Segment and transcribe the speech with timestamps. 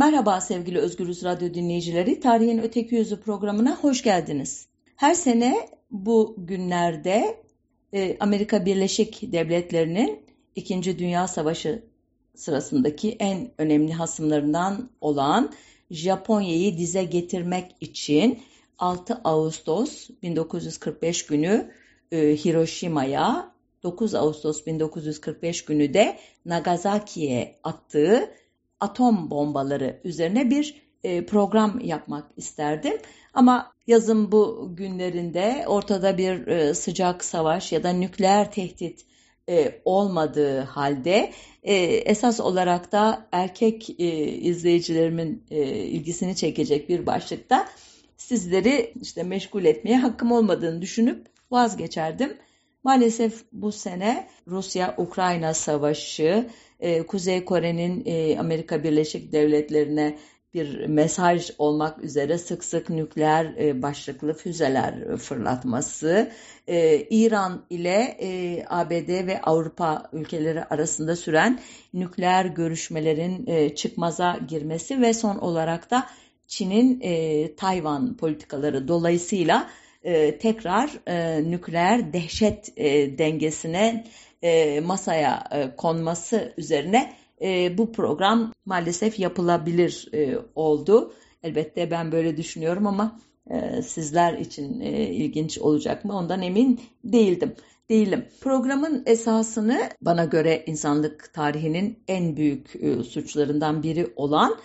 [0.00, 2.20] Merhaba sevgili Özgürüz Radyo dinleyicileri.
[2.20, 4.66] Tarihin Öteki Yüzü programına hoş geldiniz.
[4.96, 7.42] Her sene bu günlerde
[7.92, 10.22] e, Amerika Birleşik Devletleri'nin
[10.56, 11.84] İkinci Dünya Savaşı
[12.34, 15.52] sırasındaki en önemli hasımlarından olan
[15.90, 18.38] Japonya'yı dize getirmek için
[18.78, 21.72] 6 Ağustos 1945 günü
[22.12, 28.30] e, Hiroşima'ya, 9 Ağustos 1945 günü de Nagasaki'ye attığı
[28.80, 32.98] atom bombaları üzerine bir e, program yapmak isterdim.
[33.34, 39.06] Ama yazın bu günlerinde ortada bir e, sıcak savaş ya da nükleer tehdit
[39.48, 47.68] e, olmadığı halde e, esas olarak da erkek e, izleyicilerimin e, ilgisini çekecek bir başlıkta
[48.16, 52.36] sizleri işte meşgul etmeye hakkım olmadığını düşünüp vazgeçerdim.
[52.84, 56.46] Maalesef bu sene Rusya-Ukrayna savaşı,
[56.80, 60.16] e, Kuzey Kore'nin e, Amerika Birleşik Devletleri'ne
[60.54, 66.30] bir mesaj olmak üzere sık sık nükleer e, başlıklı füzeler fırlatması,
[66.66, 71.60] e, İran ile e, ABD ve Avrupa ülkeleri arasında süren
[71.94, 76.06] nükleer görüşmelerin e, çıkmaza girmesi ve son olarak da
[76.46, 78.88] Çin'in e, Tayvan politikaları.
[78.88, 79.70] Dolayısıyla
[80.02, 84.04] e, tekrar e, nükleer dehşet e, dengesine
[84.42, 90.08] e, masaya e, konması üzerine e, bu program maalesef yapılabilir
[90.54, 91.14] oldu.
[91.42, 93.20] Elbette ben böyle düşünüyorum ama
[93.86, 97.54] sizler için ilginç olacak mı ondan emin değildim.
[97.88, 98.28] Değilim.
[98.40, 102.68] Programın esasını bana göre insanlık tarihinin en büyük
[103.06, 104.56] suçlarından biri olan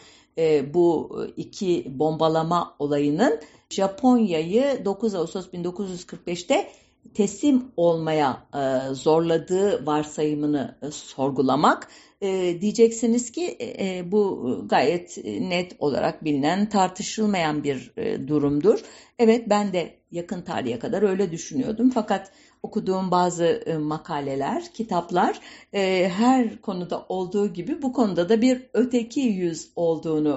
[0.73, 6.69] bu iki bombalama olayının Japonya'yı 9 Ağustos 1945'te
[7.13, 11.87] teslim olmaya e, zorladığı varsayımını e, sorgulamak.
[12.21, 18.79] E, diyeceksiniz ki e, e bu gayet net olarak bilinen, tartışılmayan bir e, durumdur.
[19.19, 21.89] Evet ben de yakın tarihe kadar öyle düşünüyordum.
[21.89, 22.31] Fakat
[22.63, 25.39] okuduğum bazı e, makaleler, kitaplar
[25.73, 30.33] e, her konuda olduğu gibi bu konuda da bir öteki yüz olduğunu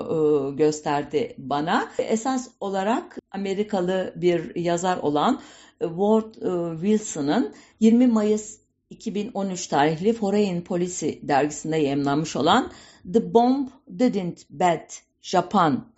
[0.53, 1.89] e, gösterdi bana.
[1.99, 5.41] Esas olarak Amerikalı bir yazar olan
[5.81, 6.35] Ward
[6.81, 8.59] Wilson'ın 20 Mayıs
[8.91, 12.73] 2013 tarihli Foreign Policy dergisinde yayınlanmış olan
[13.13, 13.69] The Bomb
[13.99, 15.89] Didn't Bet Japan,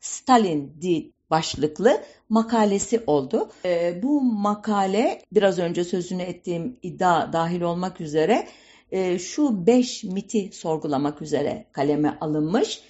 [0.00, 3.50] Stalin Did başlıklı makalesi oldu.
[3.64, 8.46] E, bu makale biraz önce sözünü ettiğim iddia dahil olmak üzere
[8.90, 12.80] e, şu beş miti sorgulamak üzere kaleme alınmış.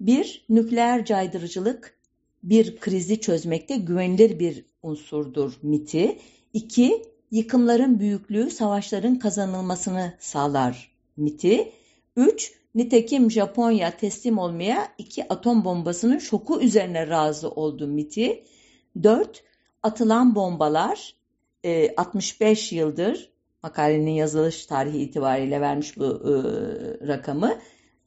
[0.00, 1.98] Bir, nükleer caydırıcılık
[2.42, 6.18] bir krizi çözmekte güvenilir bir unsurdur miti.
[6.52, 11.72] İki, yıkımların büyüklüğü savaşların kazanılmasını sağlar miti.
[12.16, 18.44] Üç, Nitekim Japonya teslim olmaya iki atom bombasının şoku üzerine razı oldu MIT'i.
[19.02, 19.44] 4.
[19.82, 21.14] Atılan bombalar
[21.64, 23.30] e, 65 yıldır
[23.62, 26.32] makalenin yazılış tarihi itibariyle vermiş bu e,
[27.08, 27.58] rakamı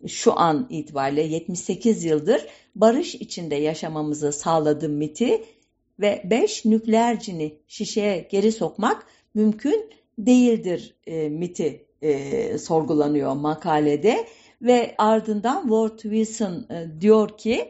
[0.07, 5.43] şu an itibariyle 78 yıldır barış içinde yaşamamızı sağladı MIT'i
[5.99, 14.27] ve 5 nükleer cini şişeye geri sokmak mümkün değildir e, MIT'i e, sorgulanıyor makalede
[14.61, 17.69] ve ardından Ward Wilson e, diyor ki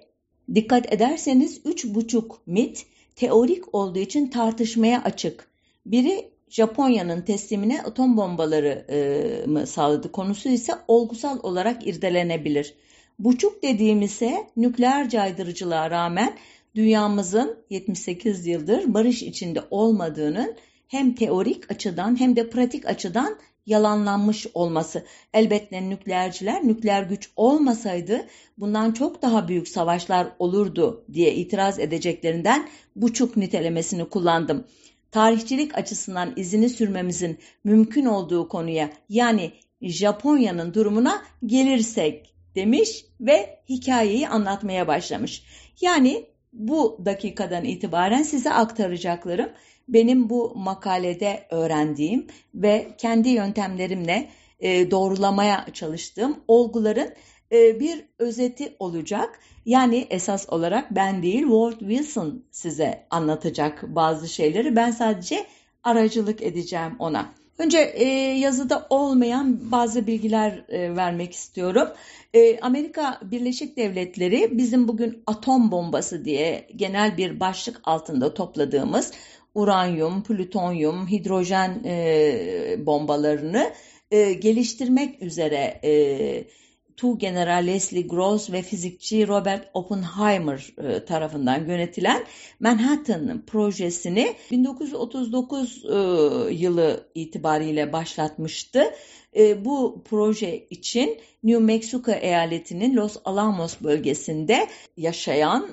[0.56, 2.86] dikkat ederseniz üç buçuk mit
[3.16, 5.48] teorik olduğu için tartışmaya açık.
[5.86, 12.74] Biri Japonya'nın teslimine atom bombaları e, mı sağladı konusu ise olgusal olarak irdelenebilir.
[13.20, 16.38] Buçuk dediğimiz ise nükleer caydırıcılığa rağmen
[16.76, 20.56] dünyamızın 78 yıldır barış içinde olmadığının
[20.88, 25.06] hem teorik açıdan hem de pratik açıdan yalanlanmış olması.
[25.34, 28.26] Elbette nükleerciler nükleer güç olmasaydı
[28.58, 34.68] bundan çok daha büyük savaşlar olurdu diye itiraz edeceklerinden buçuk nitelemesini kullandım.
[35.12, 44.88] Tarihçilik açısından izini sürmemizin mümkün olduğu konuya yani Japonya'nın durumuna gelirsek demiş ve hikayeyi anlatmaya
[44.88, 45.44] başlamış.
[45.82, 49.50] Yani bu dakikadan itibaren size aktaracaklarım
[49.88, 54.30] benim bu makalede öğrendiğim ve kendi yöntemlerimle
[54.60, 57.14] e, doğrulamaya çalıştığım olguların
[57.52, 59.40] e, bir özeti olacak.
[59.66, 64.76] Yani esas olarak ben değil Ward Wilson size anlatacak bazı şeyleri.
[64.76, 65.46] Ben sadece
[65.84, 67.39] aracılık edeceğim ona.
[67.60, 68.06] Önce e,
[68.40, 71.88] yazıda olmayan bazı bilgiler e, vermek istiyorum.
[72.34, 79.12] E, Amerika Birleşik Devletleri bizim bugün atom bombası diye genel bir başlık altında topladığımız
[79.56, 83.74] uranyum, plütonyum, hidrojen e, bombalarını
[84.12, 86.44] e, geliştirmek üzere e,
[87.00, 92.26] Tu General Leslie Gross ve fizikçi Robert Oppenheimer e, tarafından yönetilen
[92.60, 95.96] Manhattan projesini 1939 e,
[96.54, 98.84] yılı itibariyle başlatmıştı.
[99.38, 104.68] E, bu proje için New Mexico eyaletinin Los Alamos bölgesinde
[104.98, 105.70] yaşayan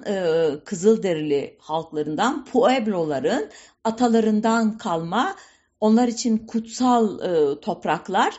[0.65, 3.51] Kızılderili halklarından Puebloların
[3.85, 5.37] atalarından kalma
[5.81, 7.19] onlar için kutsal
[7.63, 8.35] topraklar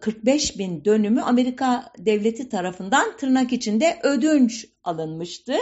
[0.00, 5.54] 45 bin dönümü Amerika devleti tarafından tırnak içinde ödünç alınmıştı.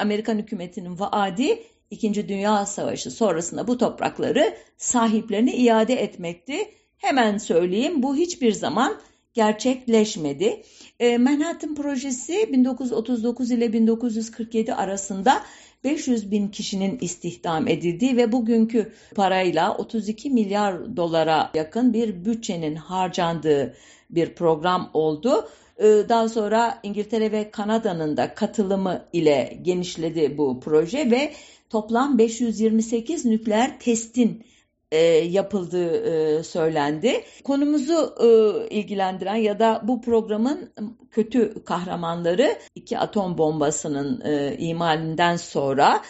[0.00, 6.56] Amerikan hükümetinin vaadi İkinci Dünya Savaşı sonrasında bu toprakları sahiplerine iade etmekti.
[6.96, 8.96] Hemen söyleyeyim bu hiçbir zaman
[9.34, 10.62] gerçekleşmedi.
[11.00, 15.42] Manhattan projesi 1939 ile 1947 arasında
[15.84, 23.74] 500 bin kişinin istihdam edildiği ve bugünkü parayla 32 milyar dolara yakın bir bütçenin harcandığı
[24.10, 25.48] bir program oldu.
[25.78, 31.32] Ee, daha sonra İngiltere ve Kanada'nın da katılımı ile genişledi bu proje ve
[31.70, 34.44] toplam 528 nükleer testin
[34.92, 37.24] e, yapıldığı e, söylendi.
[37.44, 38.28] Konumuzu e,
[38.68, 40.72] ilgilendiren ya da bu programın
[41.10, 46.02] kötü kahramanları iki atom bombasının e, imalinden sonra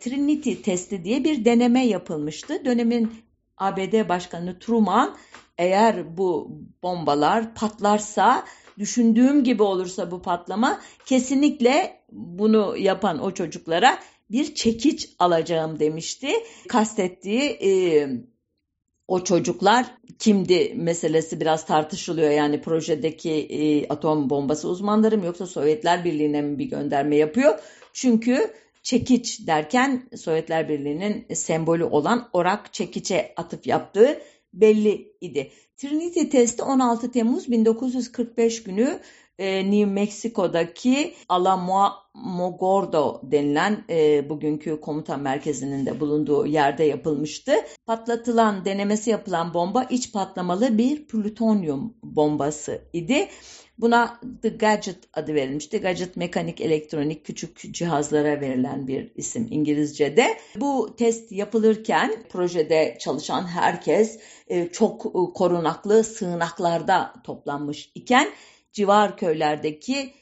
[0.00, 2.64] Trinity testi diye bir deneme yapılmıştı.
[2.64, 3.12] Dönemin
[3.58, 5.16] ABD Başkanı Truman
[5.58, 6.50] eğer bu
[6.82, 8.44] bombalar patlarsa
[8.78, 13.98] düşündüğüm gibi olursa bu patlama kesinlikle bunu yapan o çocuklara
[14.32, 16.28] bir çekiç alacağım demişti.
[16.68, 17.70] Kastettiği e,
[19.08, 19.86] o çocuklar
[20.18, 22.30] kimdi meselesi biraz tartışılıyor.
[22.30, 27.58] Yani projedeki e, atom bombası uzmanları mı yoksa Sovyetler Birliği'ne mi bir gönderme yapıyor?
[27.92, 28.50] Çünkü
[28.82, 34.18] çekiç derken Sovyetler Birliği'nin sembolü olan orak çekiçe atıf yaptığı
[34.54, 35.50] belli idi.
[35.76, 39.00] Trinity testi 16 Temmuz 1945 günü
[39.42, 47.52] e, New Mexico'daki Alamogordo denilen e, bugünkü komuta merkezinin de bulunduğu yerde yapılmıştı.
[47.86, 53.28] Patlatılan, denemesi yapılan bomba iç patlamalı bir plütonyum bombası idi.
[53.78, 55.78] Buna The Gadget adı verilmişti.
[55.78, 60.38] Gadget mekanik elektronik küçük cihazlara verilen bir isim İngilizce'de.
[60.56, 64.18] Bu test yapılırken projede çalışan herkes
[64.48, 68.28] e, çok korunaklı sığınaklarda toplanmış iken
[68.72, 70.14] civar köylerdeki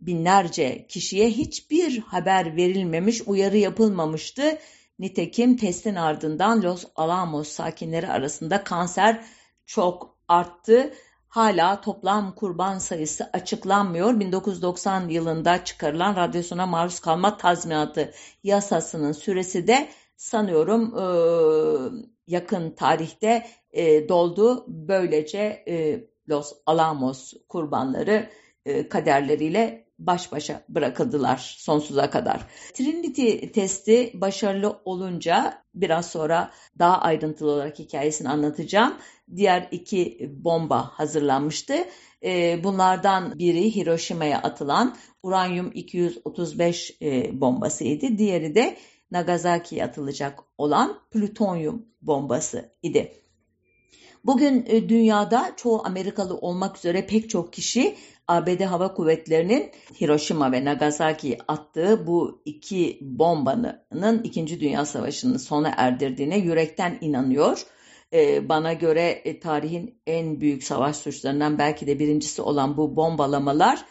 [0.00, 4.58] binlerce kişiye hiçbir haber verilmemiş, uyarı yapılmamıştı.
[4.98, 9.24] Nitekim testin ardından Los Alamos sakinleri arasında kanser
[9.66, 10.94] çok arttı.
[11.28, 14.20] Hala toplam kurban sayısı açıklanmıyor.
[14.20, 18.12] 1990 yılında çıkarılan radyasyona maruz kalma tazminatı
[18.44, 20.94] yasasının süresi de sanıyorum
[22.26, 23.46] yakın tarihte
[24.08, 24.64] doldu.
[24.68, 25.64] Böylece
[26.28, 28.28] Los Alamos kurbanları
[28.66, 32.40] e, kaderleriyle baş başa bırakıldılar sonsuza kadar.
[32.74, 38.94] Trinity testi başarılı olunca biraz sonra daha ayrıntılı olarak hikayesini anlatacağım.
[39.36, 41.74] Diğer iki bomba hazırlanmıştı.
[42.24, 48.18] E, bunlardan biri Hiroşima'ya atılan uranyum 235 e, bombasıydı.
[48.18, 48.76] Diğeri de
[49.10, 53.12] Nagasaki'ye atılacak olan plütonyum bombası idi.
[54.28, 57.96] Bugün e, dünyada çoğu Amerikalı olmak üzere pek çok kişi
[58.26, 59.70] ABD Hava Kuvvetleri'nin
[60.00, 67.66] Hiroşima ve Nagasaki'ye attığı bu iki bombanın İkinci Dünya Savaşı'nın sona erdirdiğine yürekten inanıyor.
[68.12, 73.84] E, bana göre e, tarihin en büyük savaş suçlarından belki de birincisi olan bu bombalamalar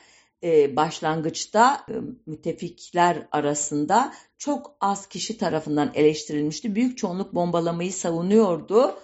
[0.76, 1.86] başlangıçta
[2.26, 6.76] müttefikler arasında çok az kişi tarafından eleştirilmişti.
[6.76, 8.96] Büyük çoğunluk bombalamayı savunuyordu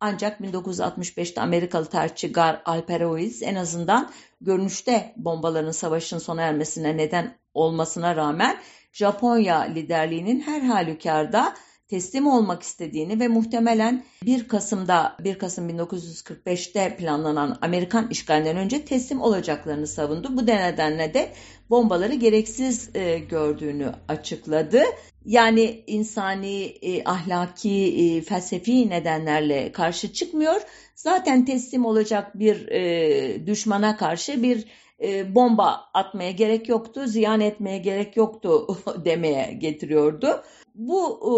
[0.00, 8.16] ancak 1965'te Amerikalı tarihçi Gar Alperoiz en azından görünüşte bombaların savaşın sona ermesine neden olmasına
[8.16, 8.58] rağmen
[8.92, 11.54] Japonya liderliğinin her halükarda
[11.88, 19.20] teslim olmak istediğini ve muhtemelen 1 Kasım'da 1 Kasım 1945'te planlanan Amerikan işgalinden önce teslim
[19.20, 20.36] olacaklarını savundu.
[20.36, 21.32] Bu nedenle de
[21.70, 24.82] bombaları gereksiz e, gördüğünü açıkladı.
[25.28, 30.60] Yani insani, e, ahlaki, e, felsefi nedenlerle karşı çıkmıyor.
[30.94, 34.64] Zaten teslim olacak bir e, düşmana karşı bir
[35.02, 38.66] e, bomba atmaya gerek yoktu, ziyan etmeye gerek yoktu
[39.04, 40.42] demeye getiriyordu.
[40.74, 41.34] Bu e,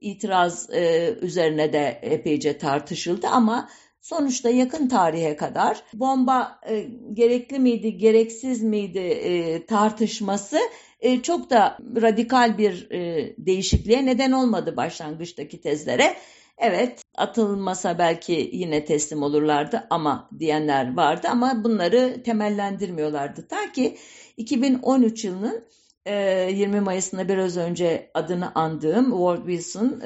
[0.00, 3.68] itiraz e, üzerine de epeyce tartışıldı ama
[4.00, 10.58] sonuçta yakın tarihe kadar bomba e, gerekli miydi, gereksiz miydi e, tartışması
[11.04, 16.16] e, çok da radikal bir e, değişikliğe neden olmadı başlangıçtaki tezlere.
[16.58, 23.48] Evet atılmasa belki yine teslim olurlardı ama diyenler vardı ama bunları temellendirmiyorlardı.
[23.48, 23.96] Ta ki
[24.36, 25.64] 2013 yılının
[26.06, 30.00] 20 Mayıs'ında biraz önce adını andığım Ward Wilson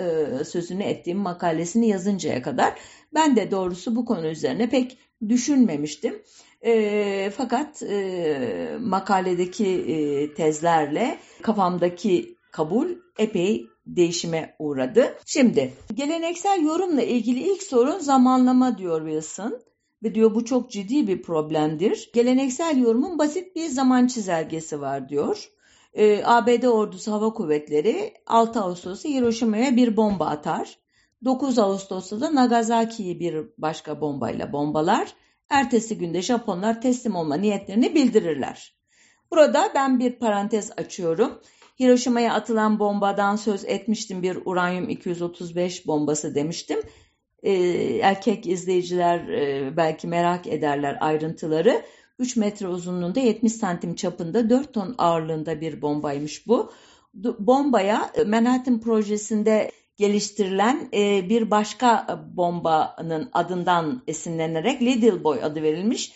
[0.45, 2.75] sözünü ettiğim makalesini yazıncaya kadar
[3.15, 6.23] ben de doğrusu bu konu üzerine pek düşünmemiştim.
[6.65, 12.89] E, fakat e, makaledeki e, tezlerle kafamdaki kabul
[13.19, 15.15] epey değişime uğradı.
[15.27, 19.61] Şimdi geleneksel yorumla ilgili ilk sorun zamanlama diyor Wilson
[20.03, 22.11] ve diyor bu çok ciddi bir problemdir.
[22.15, 25.51] Geleneksel yorumun basit bir zaman çizelgesi var diyor.
[25.95, 30.79] Ee, ABD ordusu hava kuvvetleri 6 Ağustos'ta Hiroşima'ya bir bomba atar.
[31.25, 35.15] 9 Ağustos'ta da Nagasaki'yi bir başka bombayla bombalar.
[35.51, 38.79] Ertesi günde Japonlar teslim olma niyetlerini bildirirler.
[39.31, 41.41] Burada ben bir parantez açıyorum.
[41.81, 46.79] Hiroşima'ya atılan bombadan söz etmiştim bir uranyum 235 bombası demiştim.
[47.43, 47.53] Ee,
[48.03, 51.83] erkek izleyiciler e, belki merak ederler ayrıntıları.
[52.19, 56.73] 3 metre uzunluğunda 70 santim çapında 4 ton ağırlığında bir bombaymış bu.
[57.39, 66.13] Bombaya Manhattan projesinde geliştirilen e, bir başka bombanın adından esinlenerek Little Boy adı verilmiş.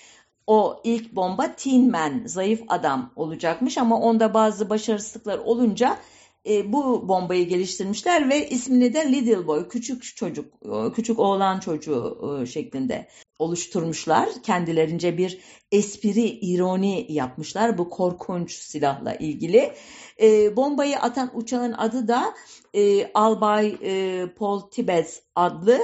[0.46, 5.98] O ilk bomba Teen Man, zayıf adam olacakmış ama onda bazı başarısızlıklar olunca
[6.48, 12.38] e, bu bombayı geliştirmişler ve ismini de Little Boy, küçük çocuk, e, küçük oğlan çocuğu
[12.42, 13.08] e, şeklinde
[13.38, 14.28] oluşturmuşlar.
[14.42, 15.40] Kendilerince bir
[15.72, 19.72] espri, ironi yapmışlar bu korkunç silahla ilgili.
[20.20, 22.34] E, bombayı atan uçağın adı da
[22.74, 25.80] e, Albay e, Paul Tibbets adlı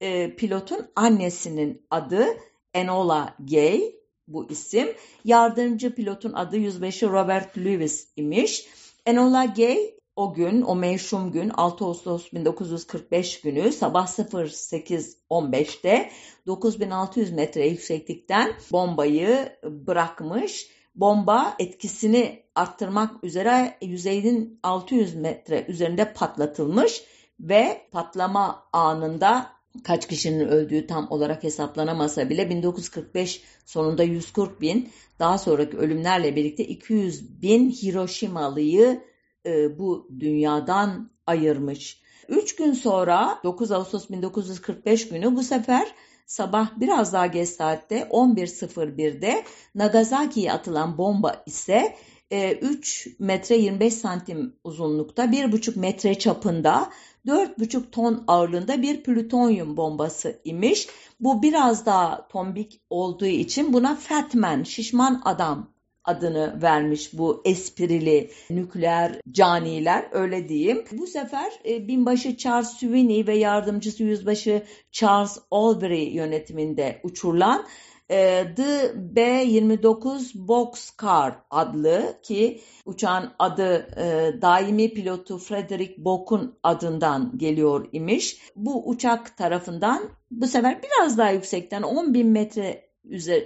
[0.00, 2.26] e, pilotun annesinin adı
[2.74, 3.94] Enola Gay
[4.28, 4.88] bu isim.
[5.24, 8.68] Yardımcı pilotun adı yüzbaşı Robert Lewis imiş.
[9.06, 16.10] Enola Gay o gün, o meşhum gün 6 Ağustos 1945 günü sabah 08.15'te
[16.46, 20.70] 9600 metre yükseklikten bombayı bırakmış.
[20.94, 27.04] Bomba etkisini arttırmak üzere yüzeyin 600 metre üzerinde patlatılmış
[27.40, 29.46] ve patlama anında
[29.84, 36.64] kaç kişinin öldüğü tam olarak hesaplanamasa bile 1945 sonunda 140 bin daha sonraki ölümlerle birlikte
[36.64, 39.07] 200 bin Hiroşimalıyı
[39.48, 42.02] e, bu dünyadan ayırmış.
[42.28, 45.94] Üç gün sonra 9 Ağustos 1945 günü bu sefer
[46.26, 51.96] sabah biraz daha geç saatte 11.01'de Nagasaki'ye atılan bomba ise
[52.30, 56.90] 3 e, metre 25 santim uzunlukta 1,5 metre çapında
[57.26, 60.88] 4,5 ton ağırlığında bir plütonyum bombası imiş.
[61.20, 65.70] Bu biraz daha tombik olduğu için buna Fatman, şişman adam
[66.08, 70.84] adını vermiş bu esprili nükleer caniler öyle diyeyim.
[70.92, 74.62] Bu sefer e, binbaşı Charles Sweeney ve yardımcısı yüzbaşı
[74.92, 77.64] Charles Albury yönetiminde uçurulan
[78.10, 87.88] e, The B-29 Boxcar adlı ki uçağın adı e, daimi pilotu Frederick Bock'un adından geliyor
[87.92, 88.40] imiş.
[88.56, 92.87] Bu uçak tarafından bu sefer biraz daha yüksekten 10 bin metre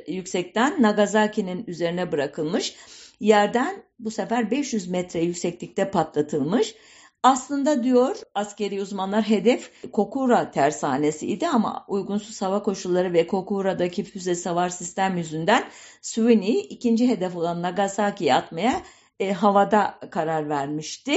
[0.07, 2.75] yüksekten Nagasaki'nin üzerine bırakılmış.
[3.21, 6.75] Yerden bu sefer 500 metre yükseklikte patlatılmış.
[7.23, 14.69] Aslında diyor askeri uzmanlar hedef Kokura tersanesiydi ama uygunsuz hava koşulları ve Kokura'daki füze savar
[14.69, 15.65] sistem yüzünden
[16.01, 18.83] Sweeney ikinci hedef olan Nagasaki'ye atmaya
[19.21, 21.15] e, havada karar vermişti.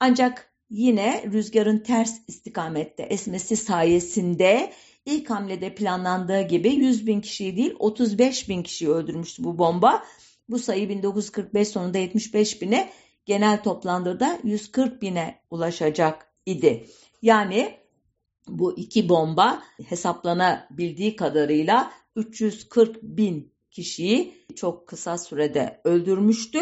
[0.00, 4.72] Ancak yine rüzgarın ters istikamette esmesi sayesinde
[5.06, 10.02] İlk hamlede planlandığı gibi 100 bin kişiyi değil 35 bin kişiyi öldürmüştü bu bomba.
[10.48, 12.92] Bu sayı 1945 sonunda 75 bine
[13.26, 16.86] genel toplandığında 140 bine ulaşacak idi.
[17.22, 17.76] Yani
[18.48, 26.58] bu iki bomba hesaplanabildiği kadarıyla 340 bin kişiyi çok kısa sürede öldürmüştü.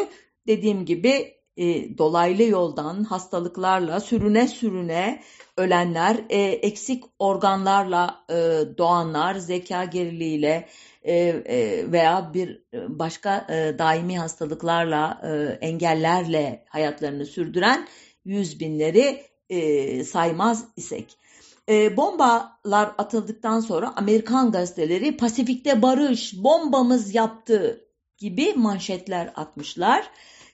[0.47, 5.23] Dediğim gibi e, dolaylı yoldan hastalıklarla sürüne sürüne
[5.57, 8.35] ölenler, e, eksik organlarla e,
[8.79, 10.69] doğanlar, zeka geriliğiyle
[11.03, 17.89] e, e, veya bir e, başka e, daimi hastalıklarla, e, engellerle hayatlarını sürdüren
[18.25, 21.17] yüz binleri e, saymaz isek.
[21.69, 27.85] E, bombalar atıldıktan sonra Amerikan gazeteleri Pasifik'te barış, bombamız yaptı
[28.17, 30.11] gibi manşetler atmışlar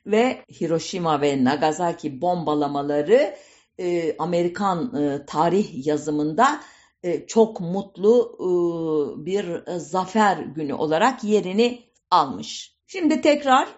[0.07, 3.37] ve Hiroşima ve Nagasaki bombalamaları
[3.78, 6.61] e, Amerikan e, tarih yazımında
[7.02, 8.47] e, çok mutlu e,
[9.26, 9.47] bir
[9.78, 12.76] zafer günü olarak yerini almış.
[12.87, 13.69] Şimdi tekrar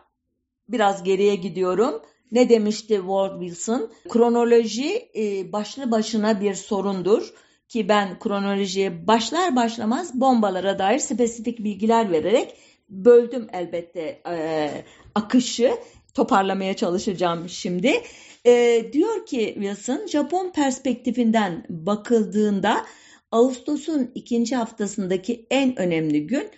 [0.69, 2.03] biraz geriye gidiyorum.
[2.33, 3.91] Ne demişti Ward Wilson?
[4.09, 7.35] Kronoloji e, başlı başına bir sorundur
[7.69, 12.57] ki ben kronolojiye başlar başlamaz bombalara dair spesifik bilgiler vererek
[12.89, 14.71] böldüm elbette e,
[15.15, 15.75] akışı
[16.15, 18.03] toparlamaya çalışacağım şimdi.
[18.47, 22.87] E, diyor ki Wilson Japon perspektifinden bakıldığında
[23.31, 26.51] Ağustos'un ikinci haftasındaki en önemli gün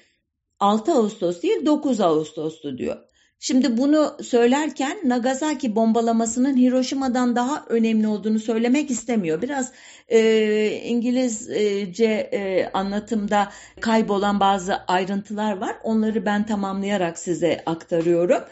[0.61, 2.96] 6 Ağustos değil 9 Ağustos'tu diyor.
[3.38, 9.42] Şimdi bunu söylerken Nagasaki bombalamasının Hiroşima'dan daha önemli olduğunu söylemek istemiyor.
[9.42, 9.73] Biraz
[10.08, 15.76] e, İngilizce e, anlatımda kaybolan bazı ayrıntılar var.
[15.82, 18.42] Onları ben tamamlayarak size aktarıyorum.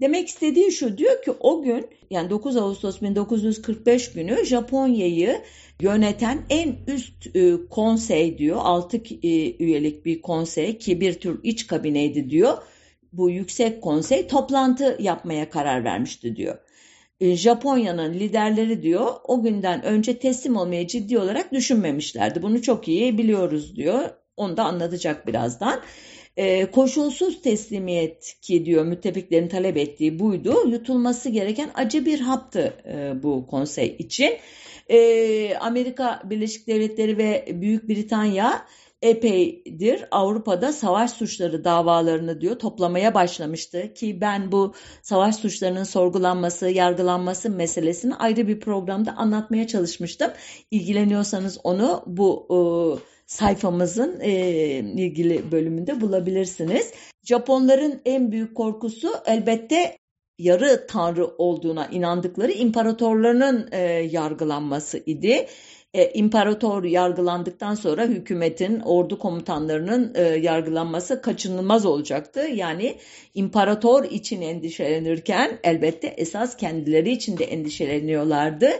[0.00, 5.42] Demek istediği şu diyor ki o gün yani 9 Ağustos 1945 günü Japonya'yı
[5.80, 11.66] yöneten en üst e, konsey diyor 6 e, üyelik bir konsey ki bir tür iç
[11.66, 12.58] kabineydi diyor.
[13.12, 16.58] Bu yüksek konsey toplantı yapmaya karar vermişti diyor.
[17.20, 22.42] E, Japonya'nın liderleri diyor o günden önce teslim olmayı ciddi olarak düşünmemişlerdi.
[22.42, 24.10] Bunu çok iyi biliyoruz diyor.
[24.36, 25.80] Onu da anlatacak birazdan.
[26.38, 30.68] E, koşulsuz teslimiyet ki diyor müttefiklerin talep ettiği buydu.
[30.68, 34.32] Yutulması gereken acı bir haptı e, bu konsey için.
[34.88, 38.66] E, Amerika Birleşik Devletleri ve Büyük Britanya
[39.02, 47.50] epeydir Avrupa'da savaş suçları davalarını diyor toplamaya başlamıştı ki ben bu savaş suçlarının sorgulanması, yargılanması
[47.50, 50.30] meselesini ayrı bir programda anlatmaya çalışmıştım.
[50.70, 54.30] İlgileniyorsanız onu bu e, sayfamızın e,
[54.78, 56.92] ilgili bölümünde bulabilirsiniz.
[57.24, 59.98] Japonların en büyük korkusu elbette
[60.38, 65.46] yarı tanrı olduğuna inandıkları imparatorlarının e, yargılanması idi.
[65.94, 72.40] E, imparator yargılandıktan sonra hükümetin, ordu komutanlarının e, yargılanması kaçınılmaz olacaktı.
[72.40, 72.98] Yani
[73.34, 78.70] imparator için endişelenirken elbette esas kendileri için de endişeleniyorlardı.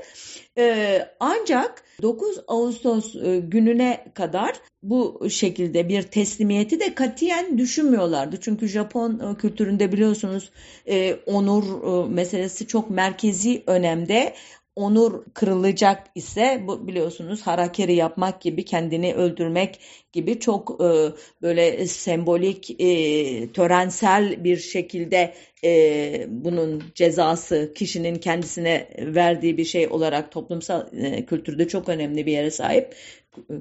[0.58, 8.40] E, ancak 9 Ağustos e, gününe kadar bu şekilde bir teslimiyeti de katiyen düşünmüyorlardı.
[8.40, 10.50] Çünkü Japon e, kültüründe biliyorsunuz
[10.88, 14.34] e, onur meselesi çok merkezi önemde
[14.78, 19.80] onur kırılacak ise bu biliyorsunuz harakiri yapmak gibi kendini öldürmek
[20.12, 21.12] gibi çok e,
[21.42, 30.32] böyle sembolik e, törensel bir şekilde e, bunun cezası kişinin kendisine verdiği bir şey olarak
[30.32, 32.94] toplumsal e, kültürde çok önemli bir yere sahip.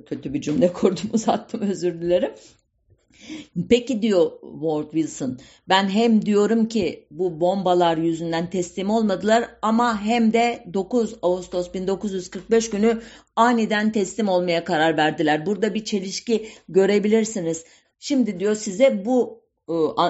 [0.06, 2.32] Kötü bir cümle kurdum uzattım özür dilerim.
[3.70, 5.38] Peki diyor Ward Wilson,
[5.70, 12.70] ben hem diyorum ki bu bombalar yüzünden teslim olmadılar ama hem de 9 Ağustos 1945
[12.70, 13.02] günü
[13.36, 15.46] aniden teslim olmaya karar verdiler.
[15.46, 17.66] Burada bir çelişki görebilirsiniz.
[18.00, 19.42] Şimdi diyor size bu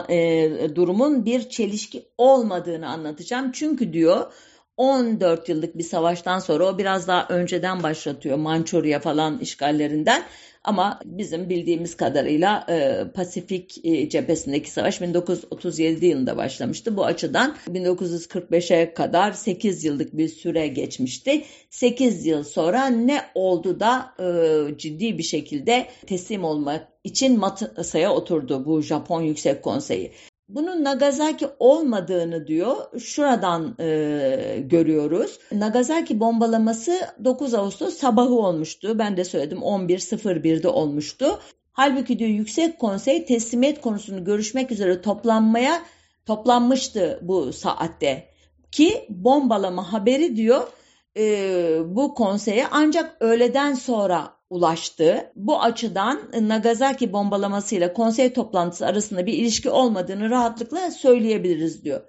[0.10, 3.52] e, e durumun bir çelişki olmadığını anlatacağım.
[3.52, 4.32] Çünkü diyor
[4.78, 10.24] 14 yıllık bir savaştan sonra o biraz daha önceden başlatıyor Mançurya falan işgallerinden.
[10.67, 16.97] Ama bizim bildiğimiz kadarıyla e, Pasifik e, cephesindeki savaş 1937 yılında başlamıştı.
[16.97, 21.43] Bu açıdan 1945'e kadar 8 yıllık bir süre geçmişti.
[21.69, 28.65] 8 yıl sonra ne oldu da e, ciddi bir şekilde teslim olmak için masaya oturdu
[28.65, 30.12] bu Japon Yüksek Konseyi.
[30.50, 32.76] Bunun Nagasaki olmadığını diyor.
[33.00, 35.40] Şuradan e, görüyoruz.
[35.52, 39.00] Nagasaki bombalaması 9 Ağustos sabahı olmuştu.
[39.00, 41.40] Ben de söyledim 11.01'de olmuştu.
[41.72, 45.82] Halbuki diyor Yüksek Konsey teslimiyet konusunu görüşmek üzere toplanmaya
[46.26, 48.28] toplanmıştı bu saatte.
[48.72, 50.68] Ki bombalama haberi diyor
[51.18, 55.32] e, bu konseye ancak öğleden sonra ulaştı.
[55.36, 62.02] Bu açıdan Nagasaki bombalamasıyla konsey toplantısı arasında bir ilişki olmadığını rahatlıkla söyleyebiliriz diyor.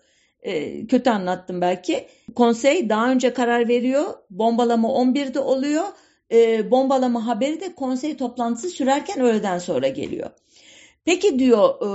[0.43, 2.07] E, kötü anlattım belki.
[2.35, 4.05] Konsey daha önce karar veriyor.
[4.31, 5.85] Bombalama 11'de oluyor.
[6.33, 10.31] E, bombalama haberi de konsey toplantısı sürerken öğleden sonra geliyor.
[11.05, 11.89] Peki diyor e,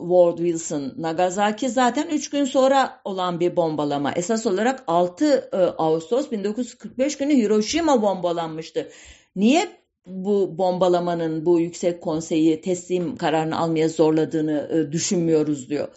[0.00, 4.12] Ward Wilson, Nagasaki zaten 3 gün sonra olan bir bombalama.
[4.12, 8.88] Esas olarak 6 e, Ağustos 1945 günü Hiroşima bombalanmıştı.
[9.38, 9.68] Niye
[10.06, 15.88] bu bombalamanın bu yüksek konseyi teslim kararını almaya zorladığını e, düşünmüyoruz diyor.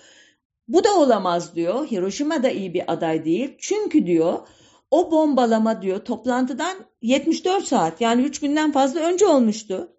[0.67, 1.87] Bu da olamaz diyor.
[1.87, 3.55] Hiroşima da iyi bir aday değil.
[3.59, 4.47] Çünkü diyor
[4.91, 9.91] o bombalama diyor toplantıdan 74 saat yani 3 günden fazla önce olmuştu.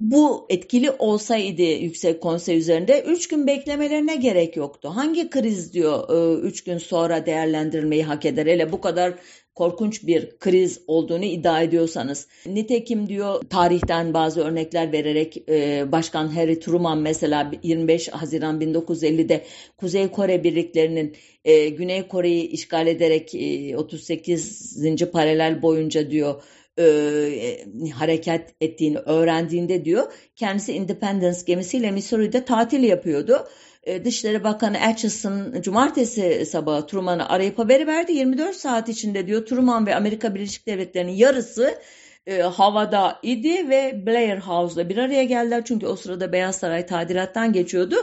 [0.00, 4.90] Bu etkili olsaydı yüksek konsey üzerinde 3 gün beklemelerine gerek yoktu.
[4.94, 6.08] Hangi kriz diyor
[6.42, 8.46] 3 e, gün sonra değerlendirilmeyi hak eder?
[8.46, 9.14] Hele bu kadar
[9.54, 12.26] korkunç bir kriz olduğunu iddia ediyorsanız.
[12.46, 19.44] Nitekim diyor tarihten bazı örnekler vererek e, Başkan Harry Truman mesela 25 Haziran 1950'de
[19.76, 25.10] Kuzey Kore birliklerinin e, Güney Kore'yi işgal ederek e, 38.
[25.12, 26.42] paralel boyunca diyor
[26.78, 33.48] e, hareket ettiğini öğrendiğinde diyor kendisi Independence gemisiyle Missouri'de tatil yapıyordu.
[33.82, 38.12] E, Dışişleri Bakanı Atchison cumartesi sabahı Truman'ı arayıp haberi verdi.
[38.12, 41.78] 24 saat içinde diyor Truman ve Amerika Birleşik Devletleri'nin yarısı
[42.26, 45.62] e, havada idi ve Blair House'la bir araya geldiler.
[45.64, 47.96] Çünkü o sırada Beyaz Saray tadilattan geçiyordu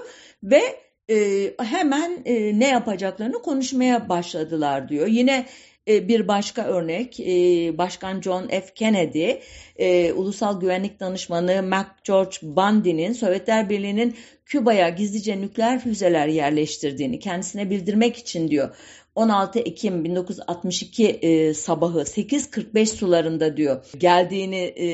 [0.44, 0.62] ve
[1.10, 5.08] e, hemen e, ne yapacaklarını konuşmaya başladılar diyor.
[5.08, 5.46] Yine e,
[5.88, 8.74] bir başka örnek e, Başkan John F.
[8.76, 9.32] Kennedy,
[9.76, 14.16] e, Ulusal Güvenlik Danışmanı McGeorge Bundy'nin Sovyetler Birliği'nin
[14.46, 18.76] Küba'ya gizlice nükleer füzeler yerleştirdiğini kendisine bildirmek için diyor.
[19.16, 24.88] 16 Ekim 1962 e, sabahı 8.45 sularında diyor geldiğini e,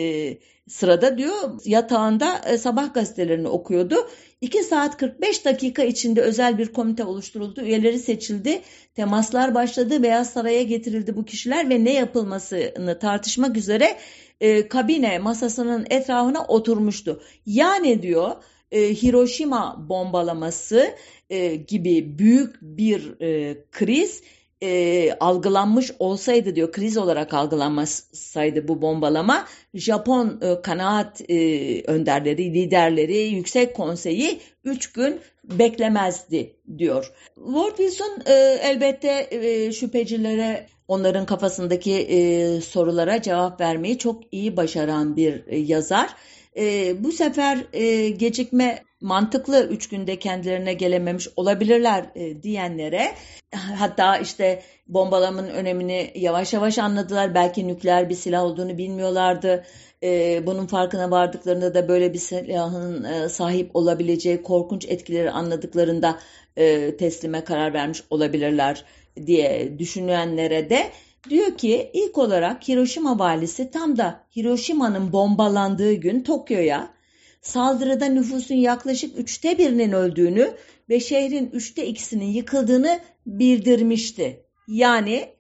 [0.68, 1.34] sırada diyor
[1.66, 3.96] yatağında e, sabah gazetelerini okuyordu.
[4.42, 7.62] 2 saat 45 dakika içinde özel bir komite oluşturuldu.
[7.62, 8.62] Üyeleri seçildi.
[8.96, 10.04] Temaslar başladı.
[10.04, 13.98] Beyaz Saray'a getirildi bu kişiler ve ne yapılmasını tartışmak üzere
[14.42, 17.22] e, kabine masasının etrafına oturmuştu.
[17.46, 18.36] Yani diyor
[18.72, 20.96] e, Hiroşima bombalaması
[21.30, 24.22] e, gibi büyük bir e, kriz
[24.64, 33.18] e, algılanmış olsaydı diyor kriz olarak algılanmasaydı bu bombalama Japon e, kanaat e, önderleri, liderleri,
[33.18, 37.12] yüksek konseyi 3 gün beklemezdi diyor.
[37.36, 45.16] Ward Wilson e, elbette e, şüphecilere onların kafasındaki e, sorulara cevap vermeyi çok iyi başaran
[45.16, 46.10] bir e, yazar.
[46.58, 53.12] E, bu sefer e, gecikme mantıklı üç günde kendilerine gelememiş olabilirler e, diyenlere
[53.54, 57.36] hatta işte bombalamanın önemini yavaş yavaş anladılar.
[57.36, 59.66] Belki nükleer bir silah olduğunu bilmiyorlardı.
[60.04, 66.20] E, bunun farkına vardıklarında da böyle bir silahın e, sahip olabileceği korkunç etkileri anladıklarında
[66.58, 68.86] e, teslime karar vermiş olabilirler
[69.26, 70.92] diye düşünenlere de
[71.30, 76.97] Diyor ki ilk olarak Hiroşima valisi tam da Hiroşima'nın bombalandığı gün Tokyo'ya
[77.42, 80.54] saldırıda nüfusun yaklaşık üçte birinin öldüğünü
[80.90, 84.44] ve şehrin üçte ikisinin yıkıldığını bildirmişti.
[84.68, 85.38] Yani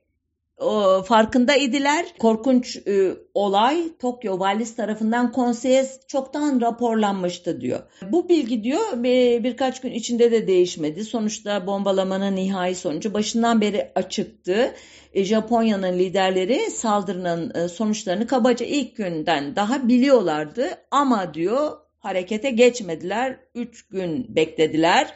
[0.57, 2.05] o, farkında idiler.
[2.19, 7.79] Korkunç e, olay Tokyo valisi tarafından konseye çoktan raporlanmıştı diyor.
[8.12, 11.05] Bu bilgi diyor bir, birkaç gün içinde de değişmedi.
[11.05, 14.73] Sonuçta bombalamanın nihai sonucu başından beri açıktı.
[15.13, 23.39] E, Japonya'nın liderleri saldırının e, sonuçlarını kabaca ilk günden daha biliyorlardı ama diyor harekete geçmediler.
[23.56, 25.13] Üç gün beklediler.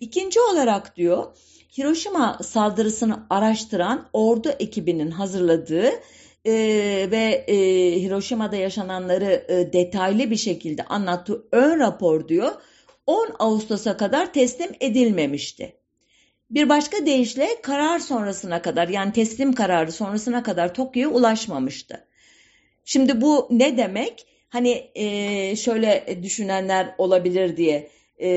[0.00, 1.36] İkinci olarak diyor
[1.78, 5.90] Hiroşima saldırısını araştıran ordu ekibinin hazırladığı
[6.44, 6.52] e,
[7.10, 7.56] ve e,
[8.02, 12.52] Hiroşima'da yaşananları e, detaylı bir şekilde anlattığı ön rapor diyor
[13.06, 15.76] 10 Ağustos'a kadar teslim edilmemişti.
[16.50, 22.06] Bir başka deyişle karar sonrasına kadar yani teslim kararı sonrasına kadar Tokyo'ya ulaşmamıştı.
[22.84, 24.26] Şimdi bu ne demek?
[24.48, 27.88] Hani e, şöyle düşünenler olabilir diye.
[28.18, 28.30] E,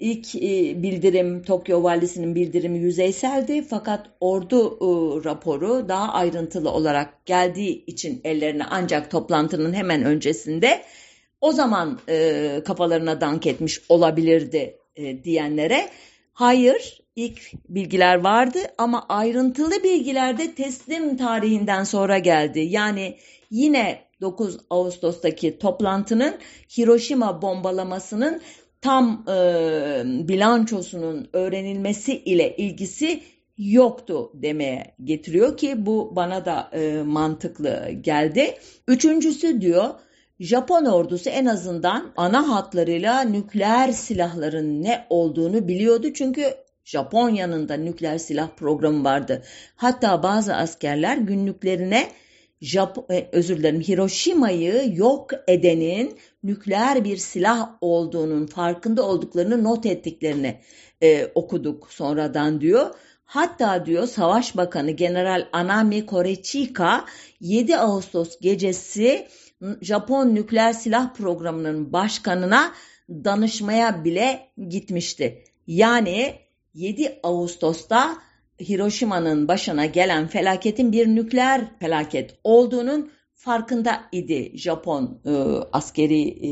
[0.00, 3.62] ilk e, bildirim Tokyo valisinin bildirimi yüzeyseldi.
[3.62, 10.82] Fakat ordu e, raporu daha ayrıntılı olarak geldiği için ellerine ancak toplantının hemen öncesinde
[11.40, 15.88] o zaman e, kafalarına dank etmiş olabilirdi e, diyenlere.
[16.32, 22.60] Hayır ilk bilgiler vardı ama ayrıntılı bilgiler de teslim tarihinden sonra geldi.
[22.60, 23.16] Yani
[23.50, 26.34] yine 9 Ağustos'taki toplantının
[26.78, 28.40] Hiroşima bombalamasının
[28.80, 33.22] tam e, bilançosunun öğrenilmesi ile ilgisi
[33.58, 38.54] yoktu demeye getiriyor ki bu bana da e, mantıklı geldi.
[38.88, 39.94] Üçüncüsü diyor
[40.40, 46.54] Japon ordusu en azından ana hatlarıyla nükleer silahların ne olduğunu biliyordu çünkü
[46.84, 49.42] Japonya'nın da nükleer silah programı vardı.
[49.76, 52.08] Hatta bazı askerler günlüklerine
[52.60, 60.60] Jap e, özür dilerim Hiroşima'yı yok edenin nükleer bir silah olduğunun farkında olduklarını not ettiklerini
[61.02, 62.94] e, okuduk sonradan diyor.
[63.24, 67.04] Hatta diyor Savaş Bakanı General Anami Korechika
[67.40, 69.28] 7 Ağustos gecesi
[69.80, 72.72] Japon nükleer silah programının başkanına
[73.10, 75.44] danışmaya bile gitmişti.
[75.66, 76.34] Yani
[76.74, 78.18] 7 Ağustos'ta
[78.60, 85.30] Hiroşima'nın başına gelen felaketin bir nükleer felaket olduğunun farkında idi Japon e,
[85.72, 86.50] askeri e,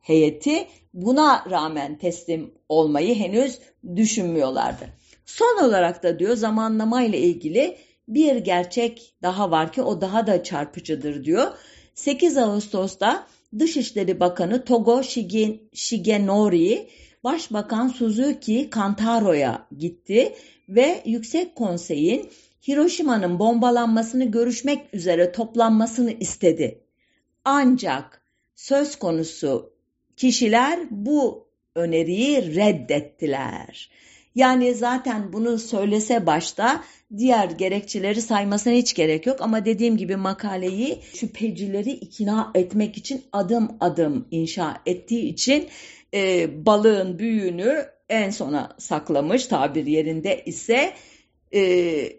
[0.00, 0.66] heyeti.
[0.94, 3.58] Buna rağmen teslim olmayı henüz
[3.96, 4.84] düşünmüyorlardı.
[5.26, 7.76] Son olarak da diyor zamanlama ile ilgili
[8.08, 11.52] bir gerçek daha var ki o daha da çarpıcıdır diyor.
[11.94, 13.26] 8 Ağustos'ta
[13.58, 15.02] Dışişleri Bakanı Togo
[15.72, 16.88] Shigenori
[17.24, 20.32] Başbakan Suzuki Kantaro'ya gitti
[20.68, 22.30] ve Yüksek Konsey'in
[22.68, 26.80] Hiroşima'nın bombalanmasını görüşmek üzere toplanmasını istedi.
[27.44, 28.22] Ancak
[28.54, 29.72] söz konusu
[30.16, 33.90] kişiler bu öneriyi reddettiler.
[34.34, 36.84] Yani zaten bunu söylese başta
[37.16, 43.76] diğer gerekçeleri saymasına hiç gerek yok ama dediğim gibi makaleyi şüphecileri ikna etmek için adım
[43.80, 45.68] adım inşa ettiği için
[46.14, 50.92] e, balığın büyüğünü en sona saklamış tabir yerinde ise
[51.52, 51.60] e,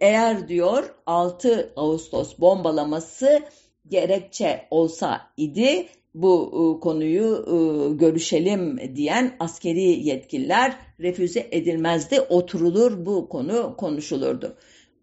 [0.01, 3.41] eğer diyor 6 Ağustos bombalaması
[3.87, 7.55] gerekçe olsa idi bu e, konuyu e,
[7.95, 14.55] görüşelim diyen askeri yetkililer refüze edilmezdi, oturulur bu konu konuşulurdu.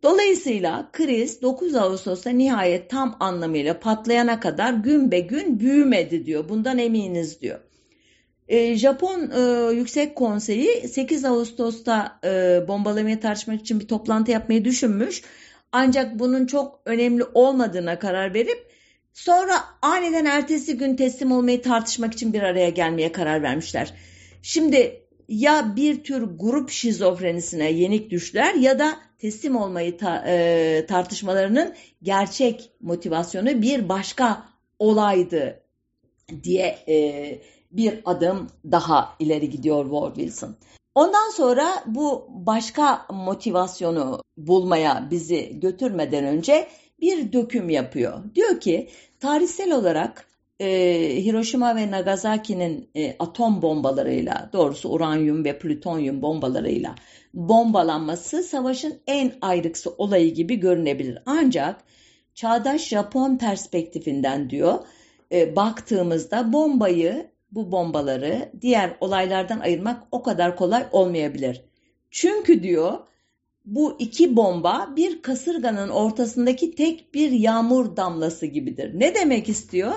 [0.02, 6.48] Dolayısıyla kriz 9 Ağustos'ta nihayet tam anlamıyla patlayana kadar gün be gün büyümedi diyor.
[6.48, 7.60] Bundan eminiz diyor.
[8.50, 12.28] E, Japon e, Yüksek Konseyi 8 Ağustos'ta e,
[12.68, 15.22] bombalamayı tartışmak için bir toplantı yapmayı düşünmüş.
[15.72, 18.66] Ancak bunun çok önemli olmadığına karar verip
[19.12, 23.94] sonra aniden ertesi gün teslim olmayı tartışmak için bir araya gelmeye karar vermişler.
[24.42, 31.74] Şimdi ya bir tür grup şizofrenisine yenik düşler ya da teslim olmayı ta, e, tartışmalarının
[32.02, 34.44] gerçek motivasyonu bir başka
[34.78, 35.62] olaydı
[36.42, 37.38] diye e,
[37.70, 40.56] bir adım daha ileri gidiyor Ward Wilson.
[40.94, 46.68] Ondan sonra bu başka motivasyonu bulmaya bizi götürmeden önce
[47.00, 48.34] bir döküm yapıyor.
[48.34, 48.88] Diyor ki
[49.20, 50.26] tarihsel olarak
[50.60, 50.66] e,
[51.24, 56.94] Hiroşima ve Nagasaki'nin e, atom bombalarıyla, doğrusu uranyum ve plütonyum bombalarıyla
[57.34, 61.18] bombalanması savaşın en ayrıksı olayı gibi görünebilir.
[61.26, 61.84] Ancak
[62.34, 64.78] çağdaş Japon perspektifinden diyor,
[65.32, 71.64] e, baktığımızda bombayı, bu bombaları diğer olaylardan ayırmak o kadar kolay olmayabilir.
[72.10, 72.98] Çünkü diyor,
[73.64, 79.00] bu iki bomba bir kasırganın ortasındaki tek bir yağmur damlası gibidir.
[79.00, 79.92] Ne demek istiyor?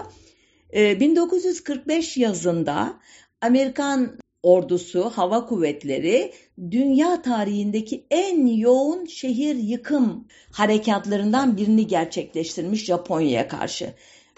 [0.73, 2.99] 1945 ee, yazında
[3.41, 6.33] Amerikan ordusu, hava kuvvetleri
[6.71, 13.93] dünya tarihindeki en yoğun şehir yıkım harekatlarından birini gerçekleştirmiş Japonya'ya karşı.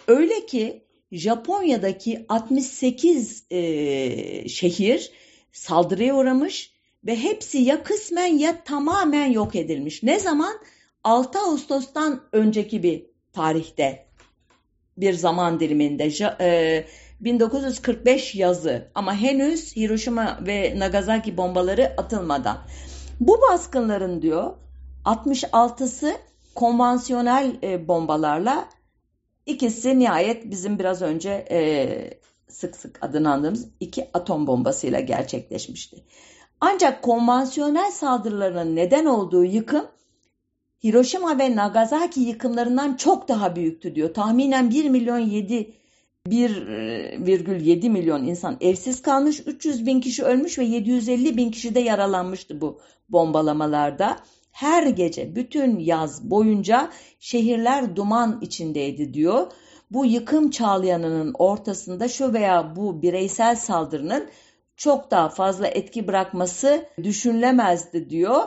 [0.08, 0.85] Öyle ki
[1.18, 5.12] Japonya'daki 68 e, şehir
[5.52, 6.72] saldırıya uğramış
[7.06, 10.04] ve hepsi ya kısmen ya tamamen yok edilmiş.
[10.04, 10.54] Ne zaman?
[11.04, 14.06] 6 Ağustos'tan önceki bir tarihte
[14.98, 16.86] bir zaman diliminde e,
[17.20, 22.58] 1945 yazı ama henüz Hiroşima ve Nagasaki bombaları atılmadan.
[23.20, 24.54] Bu baskınların diyor
[25.06, 26.18] 66'sı
[26.56, 28.70] konvansiyonel e, bombalarla
[29.46, 36.04] ikisi nihayet bizim biraz önce e, sık sık adını andığımız iki atom bombasıyla gerçekleşmişti.
[36.62, 39.86] Ancak konvansiyonel saldırıların neden olduğu yıkım
[40.84, 44.14] Hiroşima ve Nagasaki yıkımlarından çok daha büyüktü diyor.
[44.14, 45.74] Tahminen 1 milyon 7
[46.28, 52.62] 1,7 milyon insan evsiz kalmış, 300 bin kişi ölmüş ve 750 bin kişi de yaralanmıştı
[52.62, 52.80] bu
[53.10, 54.20] bombalamalarda.
[54.56, 56.90] Her gece bütün yaz boyunca
[57.20, 59.48] şehirler duman içindeydi diyor.
[59.92, 64.30] Bu yıkım çağlayanının ortasında şu veya bu bireysel saldırının
[64.78, 68.44] çok daha fazla etki bırakması düşünülemezdi diyor.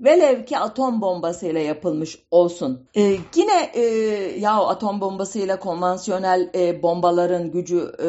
[0.00, 2.88] Velev ki atom bombasıyla yapılmış olsun.
[2.96, 3.82] Ee, yine e,
[4.38, 8.08] ya atom bombasıyla konvansiyonel e, bombaların gücü e,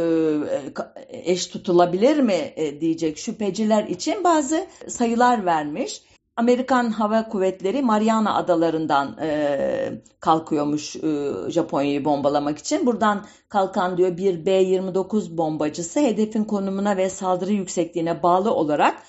[1.31, 6.01] eş tutulabilir mi e, diyecek şüpheciler için bazı sayılar vermiş.
[6.35, 12.85] Amerikan Hava Kuvvetleri Mariana Adalarından e, kalkıyormuş e, Japonya'yı bombalamak için.
[12.85, 19.03] Buradan kalkan diyor bir B-29 bombacısı hedefin konumuna ve saldırı yüksekliğine bağlı olarak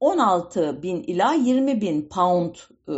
[0.00, 2.54] 16 bin ila 20 bin pound
[2.88, 2.92] e,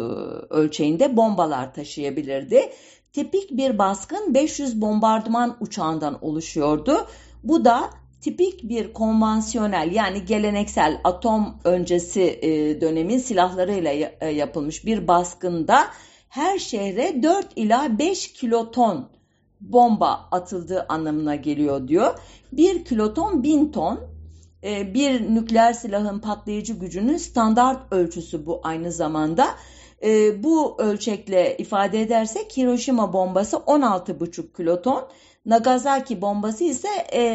[0.51, 2.73] ölçeğinde bombalar taşıyabilirdi.
[3.13, 7.07] Tipik bir baskın 500 bombardıman uçağından oluşuyordu.
[7.45, 7.91] Bu da
[8.27, 15.87] tipik bir konvansiyonel yani geleneksel atom öncesi e, dönemin silahlarıyla e, yapılmış bir baskında
[16.29, 19.09] her şehre 4 ila 5 kiloton
[19.61, 22.19] bomba atıldığı anlamına geliyor diyor.
[22.53, 24.01] 1 kiloton 1000 ton
[24.65, 29.47] e, bir nükleer silahın patlayıcı gücünün standart ölçüsü bu aynı zamanda.
[30.37, 35.09] Bu ölçekle ifade edersek Hiroşima bombası 16,5 kiloton,
[35.47, 36.89] Nagasaki bombası ise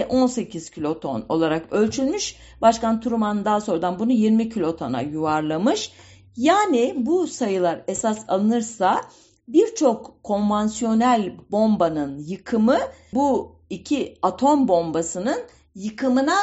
[0.10, 2.36] 18 e, kiloton olarak ölçülmüş.
[2.62, 5.92] Başkan Truman daha sonradan bunu 20 kilotona yuvarlamış.
[6.38, 9.02] Yani bu sayılar esas alınırsa
[9.48, 12.78] birçok konvansiyonel bombanın yıkımı
[13.14, 15.40] bu iki atom bombasının
[15.76, 16.38] yıkımına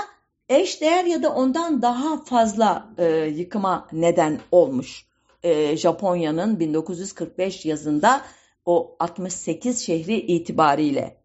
[0.48, 5.06] eş değer ya da ondan daha fazla e, yıkıma neden olmuş
[5.42, 8.20] e, Japonya'nın 1945 yazında
[8.64, 11.17] o 68 şehri itibariyle.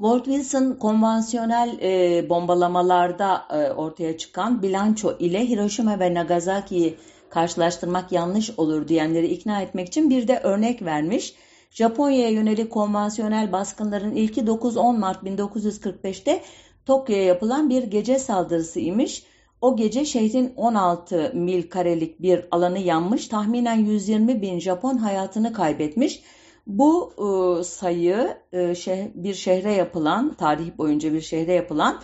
[0.00, 6.96] Ward Wilson konvansiyonel e, bombalamalarda e, ortaya çıkan bilanço ile Hiroşima ve Nagasaki'yi
[7.30, 11.34] karşılaştırmak yanlış olur diyenleri ikna etmek için bir de örnek vermiş.
[11.70, 16.42] Japonya'ya yönelik konvansiyonel baskınların ilki 9-10 Mart 1945'te
[16.86, 19.24] Tokyo'ya yapılan bir gece saldırısı imiş.
[19.60, 26.22] O gece şehrin 16 mil karelik bir alanı yanmış, tahminen 120 bin Japon hayatını kaybetmiş.
[26.70, 32.00] Bu e, sayı e, şeh, bir şehre yapılan, tarih boyunca bir şehre yapılan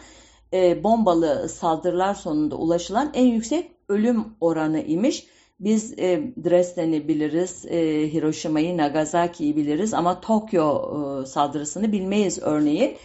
[0.53, 5.27] e, bombalı saldırılar sonunda ulaşılan en yüksek ölüm oranı imiş.
[5.61, 10.83] Biz e, Dresden'i biliriz, e, Hiroşima'yı, Nagasaki'yi biliriz ama Tokyo
[11.23, 12.97] e, saldırısını bilmeyiz örneğin.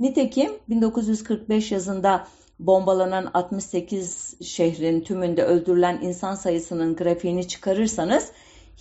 [0.00, 2.26] Nitekim 1945 yazında
[2.58, 8.32] bombalanan 68 şehrin tümünde öldürülen insan sayısının grafiğini çıkarırsanız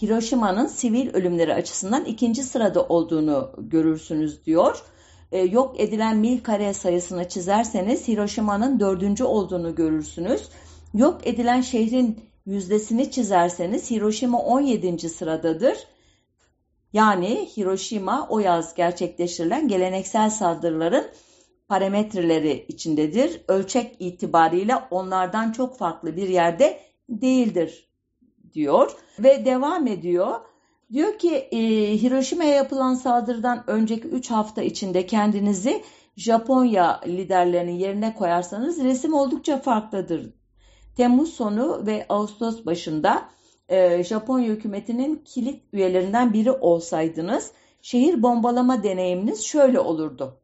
[0.01, 4.83] Hiroşima'nın sivil ölümleri açısından ikinci sırada olduğunu görürsünüz diyor.
[5.31, 10.49] E, yok edilen mil kare sayısını çizerseniz Hiroşima'nın dördüncü olduğunu görürsünüz.
[10.93, 15.09] Yok edilen şehrin yüzdesini çizerseniz Hiroşima 17.
[15.09, 15.77] sıradadır.
[16.93, 21.05] Yani Hiroşima o yaz gerçekleştirilen geleneksel saldırıların
[21.67, 23.41] parametreleri içindedir.
[23.47, 27.88] Ölçek itibariyle onlardan çok farklı bir yerde değildir
[28.53, 30.39] diyor ve devam ediyor.
[30.93, 31.59] Diyor ki e,
[32.01, 35.83] Hiroşima'ya yapılan saldırıdan önceki 3 hafta içinde kendinizi
[36.17, 40.33] Japonya liderlerinin yerine koyarsanız resim oldukça farklıdır.
[40.97, 43.29] Temmuz sonu ve Ağustos başında
[43.69, 50.41] e, Japonya hükümetinin kilit üyelerinden biri olsaydınız şehir bombalama deneyiminiz şöyle olurdu.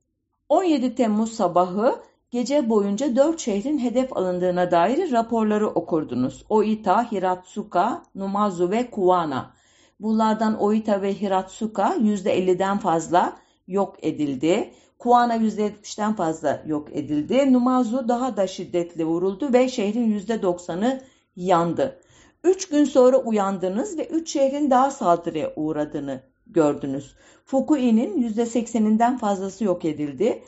[0.49, 1.95] 17 Temmuz sabahı
[2.31, 6.45] gece boyunca dört şehrin hedef alındığına dair raporları okurdunuz.
[6.49, 9.53] Oita, Hiratsuka, Numazu ve Kuwana.
[9.99, 14.73] Bunlardan Oita ve Hiratsuka %50'den fazla yok edildi.
[14.99, 17.53] Kuwana %70'den fazla yok edildi.
[17.53, 21.01] Numazu daha da şiddetli vuruldu ve şehrin %90'ı
[21.35, 21.99] yandı.
[22.43, 27.15] Üç gün sonra uyandınız ve üç şehrin daha saldırıya uğradığını gördünüz.
[27.45, 30.43] Fukui'nin %80'inden fazlası yok edildi.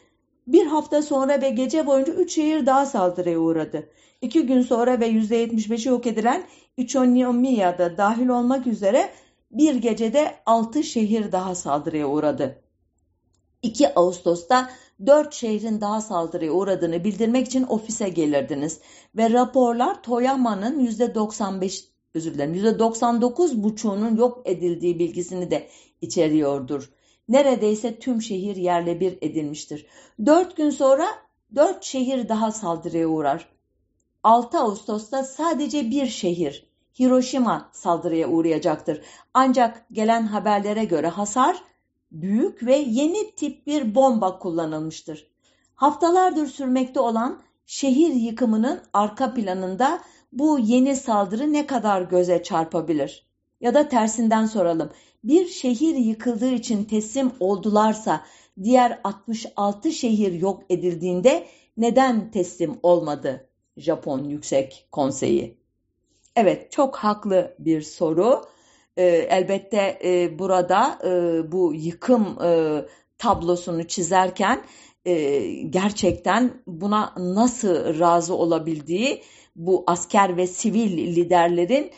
[0.48, 3.90] Bir hafta sonra ve gece boyunca üç şehir daha saldırıya uğradı.
[4.22, 6.44] İki gün sonra ve %75'i yok edilen
[6.78, 9.10] Ichinomiya dahil olmak üzere
[9.52, 12.62] bir gecede altı şehir daha saldırıya uğradı.
[13.62, 14.70] 2 Ağustos'ta
[15.06, 18.80] 4 şehrin daha saldırıya uğradığını bildirmek için ofise gelirdiniz
[19.16, 25.68] ve raporlar Toyama'nın %95 özür dilerim %99 buçuğunun yok edildiği bilgisini de
[26.02, 26.90] içeriyordur.
[27.30, 29.86] Neredeyse tüm şehir yerle bir edilmiştir.
[30.26, 31.08] 4 gün sonra
[31.56, 33.50] 4 şehir daha saldırıya uğrar.
[34.24, 36.68] 6 Ağustos'ta sadece bir şehir
[37.00, 39.02] Hiroşima saldırıya uğrayacaktır.
[39.34, 41.63] Ancak gelen haberlere göre hasar
[42.12, 45.28] büyük ve yeni tip bir bomba kullanılmıştır.
[45.76, 53.27] Haftalardır sürmekte olan şehir yıkımının arka planında bu yeni saldırı ne kadar göze çarpabilir?
[53.62, 54.89] Ya da tersinden soralım.
[55.24, 58.26] Bir şehir yıkıldığı için teslim oldularsa
[58.63, 65.58] diğer 66 şehir yok edildiğinde neden teslim olmadı Japon Yüksek Konseyi?
[66.36, 68.46] Evet çok haklı bir soru.
[68.98, 72.82] E, elbette e, burada e, bu yıkım e,
[73.17, 74.63] tablosunu çizerken
[75.06, 75.39] e,
[75.70, 79.24] gerçekten buna nasıl razı olabildiği
[79.58, 81.91] bu asker ve sivil liderlerin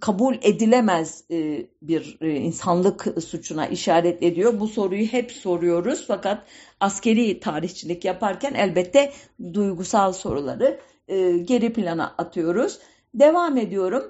[0.00, 4.60] kabul edilemez e, bir e, insanlık suçuna işaret ediyor.
[4.60, 6.46] Bu soruyu hep soruyoruz fakat
[6.80, 9.12] askeri tarihçilik yaparken elbette
[9.54, 12.78] duygusal soruları e, geri plana atıyoruz.
[13.14, 14.02] Devam ediyorum.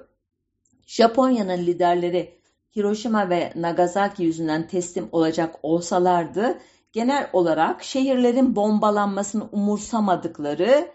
[0.87, 2.37] Japonya'nın liderleri
[2.75, 6.57] Hiroşima ve Nagasaki yüzünden teslim olacak olsalardı
[6.93, 10.91] genel olarak şehirlerin bombalanmasını umursamadıkları,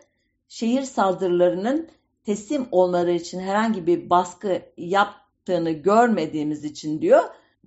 [0.53, 1.89] şehir saldırılarının
[2.25, 7.23] teslim olmaları için herhangi bir baskı yaptığını görmediğimiz için diyor.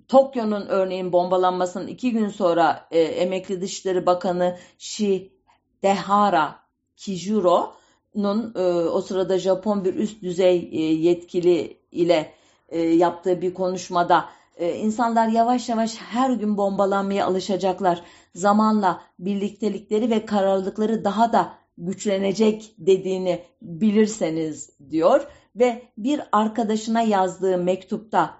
[0.08, 6.58] Tokyo'nun örneğin bombalanmasının iki gün sonra e, emekli Dışişleri Bakanı Shidehara
[6.96, 12.32] Kijuro'nun e, o sırada Japon bir üst düzey e, yetkili ile
[12.68, 14.24] e, yaptığı bir konuşmada
[14.56, 18.02] e, insanlar yavaş yavaş her gün bombalanmaya alışacaklar.
[18.34, 28.34] Zamanla birliktelikleri ve kararlılıkları daha da güçlenecek dediğini bilirseniz diyor ve bir arkadaşına yazdığı mektupta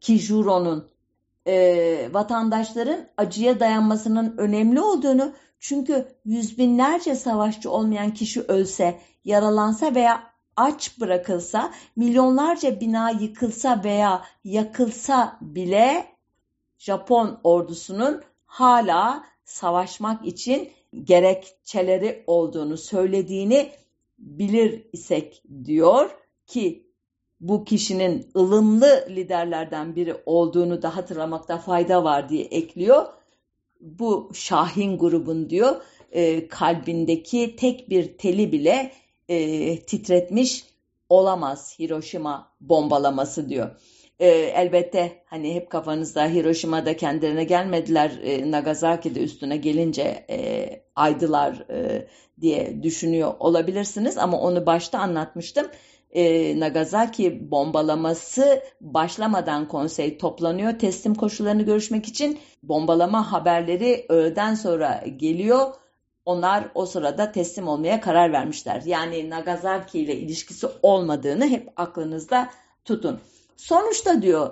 [0.00, 0.88] Kijuro'nun
[1.46, 10.22] e, vatandaşların acıya dayanmasının önemli olduğunu çünkü yüz binlerce savaşçı olmayan kişi ölse, yaralansa veya
[10.56, 16.06] aç bırakılsa, milyonlarca bina yıkılsa veya yakılsa bile
[16.78, 20.72] Japon ordusunun hala savaşmak için
[21.04, 23.70] gerekçeleri olduğunu söylediğini
[24.18, 26.10] bilir isek diyor
[26.46, 26.86] ki
[27.40, 33.06] bu kişinin ılımlı liderlerden biri olduğunu da hatırlamakta fayda var diye ekliyor.
[33.80, 35.76] Bu Şahin grubun diyor
[36.12, 38.92] e, kalbindeki tek bir teli bile
[39.28, 40.64] e, titretmiş
[41.08, 43.70] olamaz Hiroşima bombalaması diyor.
[44.18, 52.08] E, elbette hani hep kafanızda Hiroşima'da kendilerine gelmediler e, Nagasaki'de üstüne gelince e, aydılar e,
[52.40, 55.66] diye düşünüyor olabilirsiniz ama onu başta anlatmıştım.
[56.10, 65.74] E, Nagasaki bombalaması başlamadan konsey toplanıyor teslim koşullarını görüşmek için bombalama haberleri öğleden sonra geliyor
[66.24, 68.82] onlar o sırada teslim olmaya karar vermişler.
[68.86, 72.50] Yani Nagasaki ile ilişkisi olmadığını hep aklınızda
[72.84, 73.20] tutun.
[73.56, 74.50] Sonuçta diyor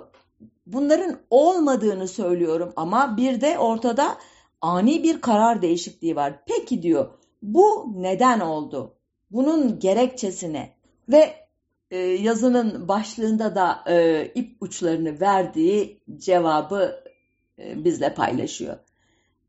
[0.65, 4.17] bunların olmadığını söylüyorum ama bir de ortada
[4.61, 6.43] ani bir karar değişikliği var.
[6.47, 7.09] Peki diyor
[7.41, 8.95] bu neden oldu?
[9.31, 10.73] Bunun gerekçesi ne?
[11.09, 11.33] Ve
[11.91, 17.03] e, yazının başlığında da e, ip uçlarını verdiği cevabı
[17.59, 18.77] e, bizle paylaşıyor.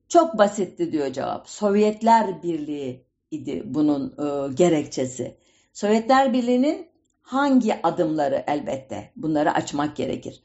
[0.08, 1.48] Çok basitti diyor cevap.
[1.48, 5.36] Sovyetler Birliği idi bunun e, gerekçesi.
[5.72, 6.88] Sovyetler Birliği'nin
[7.26, 10.42] hangi adımları elbette bunları açmak gerekir.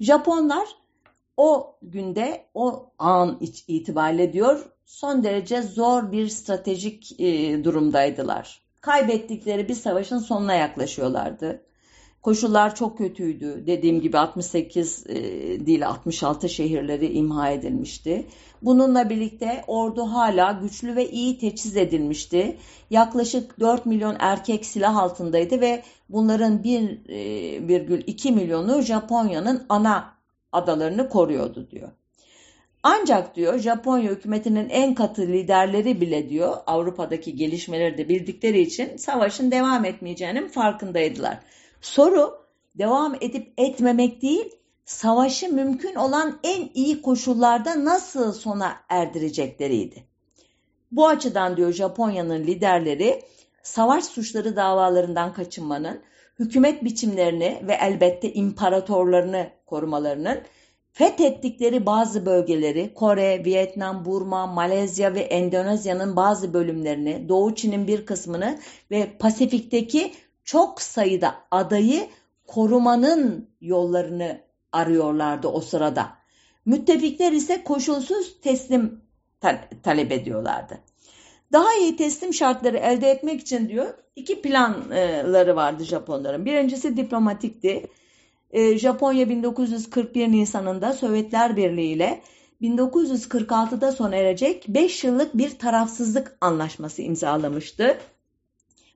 [0.00, 0.68] Japonlar
[1.36, 8.62] o günde o an itibariyle diyor son derece zor bir stratejik e, durumdaydılar.
[8.80, 11.62] Kaybettikleri bir savaşın sonuna yaklaşıyorlardı.
[12.24, 13.64] Koşullar çok kötüydü.
[13.66, 15.14] Dediğim gibi 68 e,
[15.66, 18.26] değil 66 şehirleri imha edilmişti.
[18.62, 22.56] Bununla birlikte ordu hala güçlü ve iyi teçhiz edilmişti.
[22.90, 30.14] Yaklaşık 4 milyon erkek silah altındaydı ve bunların 1,2 e, milyonu Japonya'nın ana
[30.52, 31.88] adalarını koruyordu diyor.
[32.82, 39.50] Ancak diyor Japonya hükümetinin en katı liderleri bile diyor Avrupa'daki gelişmeleri de bildikleri için savaşın
[39.50, 41.38] devam etmeyeceğinin farkındaydılar.
[41.84, 42.38] Soru
[42.78, 44.50] devam edip etmemek değil,
[44.84, 50.04] savaşı mümkün olan en iyi koşullarda nasıl sona erdirecekleriydi.
[50.92, 53.22] Bu açıdan diyor Japonya'nın liderleri
[53.62, 56.00] savaş suçları davalarından kaçınmanın,
[56.38, 60.38] hükümet biçimlerini ve elbette imparatorlarını korumalarının,
[60.92, 68.58] fethettikleri bazı bölgeleri Kore, Vietnam, Burma, Malezya ve Endonezya'nın bazı bölümlerini, Doğu Çin'in bir kısmını
[68.90, 70.12] ve Pasifik'teki
[70.44, 72.08] çok sayıda adayı
[72.46, 74.40] korumanın yollarını
[74.72, 76.12] arıyorlardı o sırada.
[76.66, 79.00] Müttefikler ise koşulsuz teslim
[79.82, 80.78] talep ediyorlardı.
[81.52, 86.44] Daha iyi teslim şartları elde etmek için diyor iki planları vardı Japonların.
[86.44, 87.86] Birincisi diplomatikti.
[88.50, 92.22] Ee, Japonya 1941 Nisan'ında Sovyetler Birliği ile
[92.62, 97.98] 1946'da sona erecek 5 yıllık bir tarafsızlık anlaşması imzalamıştı.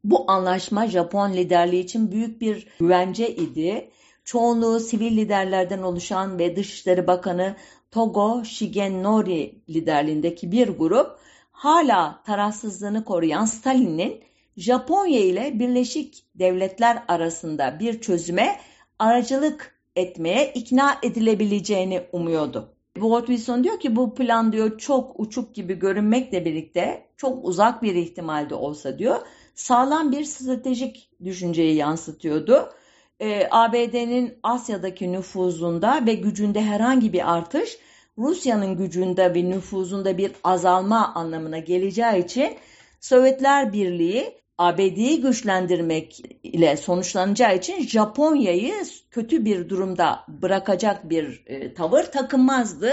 [0.04, 3.90] Bu anlaşma Japon liderliği için büyük bir güvence idi.
[4.24, 7.56] Çoğunluğu sivil liderlerden oluşan ve Dışişleri Bakanı
[7.90, 11.18] Togo Shigenori liderliğindeki bir grup
[11.50, 14.20] hala tarafsızlığını koruyan Stalin'in
[14.56, 18.60] Japonya ile Birleşik Devletler arasında bir çözüme
[18.98, 22.74] aracılık etmeye ikna edilebileceğini umuyordu.
[22.94, 27.94] Walt Wilson diyor ki bu plan diyor çok uçuk gibi görünmekle birlikte çok uzak bir
[27.94, 29.16] ihtimalde olsa diyor
[29.58, 32.72] sağlam bir stratejik düşünceyi yansıtıyordu.
[33.20, 37.78] Ee, ABD'nin Asya'daki nüfuzunda ve gücünde herhangi bir artış
[38.18, 42.56] Rusya'nın gücünde ve nüfuzunda bir azalma anlamına geleceği için
[43.00, 48.74] Sovyetler Birliği ABD'yi güçlendirmek ile sonuçlanacağı için Japonya'yı
[49.10, 52.90] kötü bir durumda bırakacak bir e, tavır takınmazdı.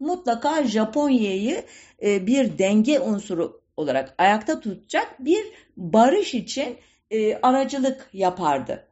[0.00, 1.64] Mutlaka Japonya'yı
[2.02, 5.46] e, bir denge unsuru olarak ayakta tutacak bir
[5.76, 6.76] barış için
[7.10, 8.86] e, aracılık yapardı.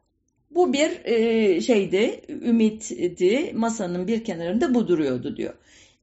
[0.50, 5.54] Bu bir e, şeydi, ümitti, masanın bir kenarında bu duruyordu diyor.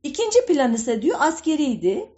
[0.04, 2.10] İkinci plan ise diyor askeriydi.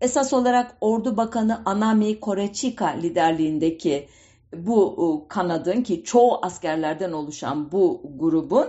[0.00, 4.08] Esas olarak Ordu Bakanı Anami Korechika liderliğindeki
[4.56, 8.66] bu e, kanadın ki çoğu askerlerden oluşan bu grubun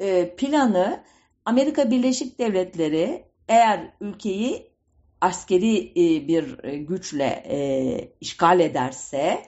[0.00, 1.00] e, planı
[1.44, 4.75] Amerika Birleşik Devletleri eğer ülkeyi
[5.20, 7.58] askeri e, bir e, güçle e,
[8.20, 9.42] işgal ederse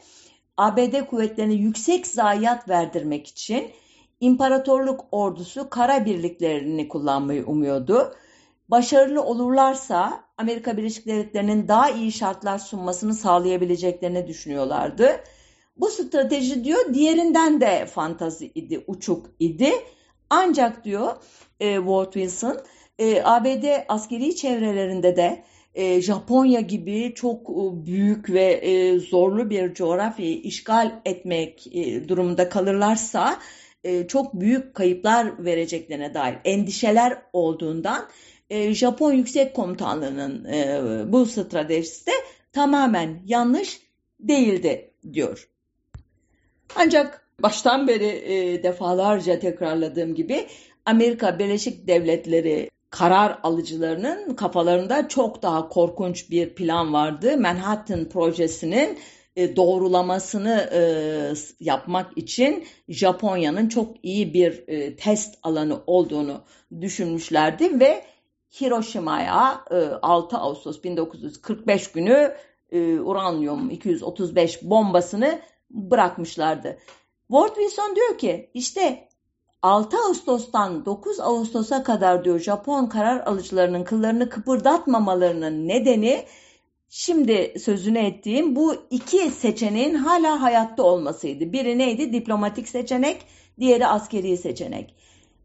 [0.56, 3.70] ABD kuvvetlerine yüksek zayiat verdirmek için
[4.20, 8.14] imparatorluk ordusu kara birliklerini kullanmayı umuyordu.
[8.68, 15.20] Başarılı olurlarsa Amerika Birleşik Devletleri'nin daha iyi şartlar sunmasını sağlayabileceklerini düşünüyorlardı.
[15.76, 19.72] Bu strateji diyor diğerinden de fantazi idi, uçuk idi.
[20.30, 21.16] Ancak diyor
[21.60, 22.58] e, Walt Wilson
[22.98, 25.44] e, ABD askeri çevrelerinde de
[25.78, 32.48] e, Japonya gibi çok e, büyük ve e, zorlu bir coğrafyayı işgal etmek e, durumunda
[32.48, 33.38] kalırlarsa
[34.08, 38.08] çok büyük kayıplar vereceklerine dair endişeler olduğundan
[38.70, 40.44] Japon Yüksek Komutanlığı'nın
[41.12, 42.12] bu stratejisi de
[42.52, 43.80] tamamen yanlış
[44.20, 45.48] değildi diyor.
[46.76, 50.46] Ancak baştan beri defalarca tekrarladığım gibi
[50.84, 57.38] Amerika Birleşik Devletleri karar alıcılarının kafalarında çok daha korkunç bir plan vardı.
[57.38, 58.98] Manhattan projesinin
[59.38, 60.80] e, doğrulamasını e,
[61.60, 66.40] yapmak için Japonya'nın çok iyi bir e, test alanı olduğunu
[66.80, 68.04] düşünmüşlerdi ve
[68.60, 69.64] Hiroşima'ya
[70.02, 72.34] 6 Ağustos 1945 günü
[73.04, 76.78] uranyum 235 bombasını bırakmışlardı.
[77.28, 79.07] Ward Wilson diyor ki işte
[79.62, 86.24] 6 Ağustos'tan 9 Ağustos'a kadar diyor Japon karar alıcılarının kıllarını kıpırdatmamalarının nedeni
[86.88, 91.52] şimdi sözünü ettiğim bu iki seçeneğin hala hayatta olmasıydı.
[91.52, 92.12] Biri neydi?
[92.12, 93.26] Diplomatik seçenek,
[93.60, 94.94] diğeri askeri seçenek.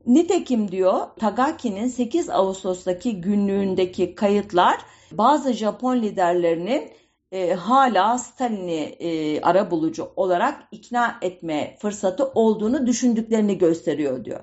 [0.06, 4.78] Nitekim diyor Tagaki'nin 8 Ağustos'taki günlüğündeki kayıtlar
[5.12, 6.92] bazı Japon liderlerinin
[7.34, 14.40] e, hala Stalin'i e, ara bulucu olarak ikna etme fırsatı olduğunu düşündüklerini gösteriyor diyor.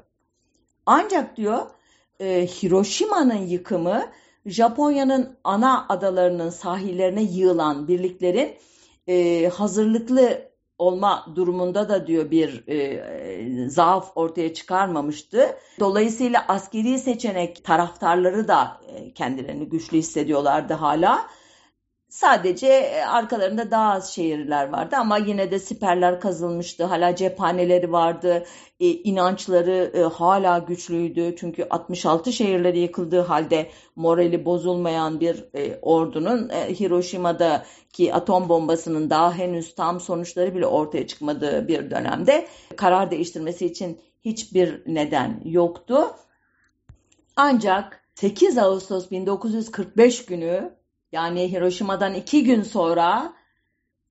[0.86, 1.66] Ancak diyor
[2.20, 4.02] e, Hiroşima'nın yıkımı
[4.46, 8.56] Japonya'nın ana adalarının sahillerine yığılan birliklerin
[9.06, 15.56] e, hazırlıklı olma durumunda da diyor bir e, zaaf ortaya çıkarmamıştı.
[15.80, 21.26] Dolayısıyla askeri seçenek taraftarları da e, kendilerini güçlü hissediyorlardı hala.
[22.10, 26.84] Sadece e, arkalarında daha az şehirler vardı ama yine de siperler kazılmıştı.
[26.84, 28.44] Hala cephaneleri vardı.
[28.80, 31.36] E, inançları e, hala güçlüydü.
[31.36, 39.74] Çünkü 66 şehirleri yıkıldığı halde morali bozulmayan bir e, ordunun Hiroşima'daki atom bombasının daha henüz
[39.74, 42.46] tam sonuçları bile ortaya çıkmadığı bir dönemde
[42.76, 46.10] karar değiştirmesi için hiçbir neden yoktu.
[47.36, 50.79] Ancak 8 Ağustos 1945 günü
[51.12, 53.32] yani Hiroşima'dan iki gün sonra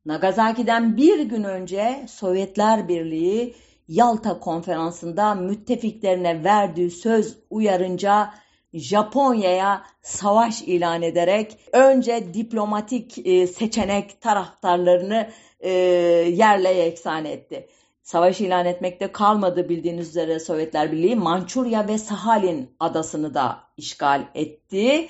[0.05, 3.55] Nagasaki'den bir gün önce Sovyetler Birliği
[3.87, 8.33] Yalta konferansında müttefiklerine verdiği söz uyarınca
[8.73, 15.29] Japonya'ya savaş ilan ederek önce diplomatik e, seçenek taraftarlarını
[15.59, 17.67] e, yerle yeksan etti.
[18.03, 25.09] Savaş ilan etmekte kalmadı bildiğiniz üzere Sovyetler Birliği Mançurya ve Sahalin adasını da işgal etti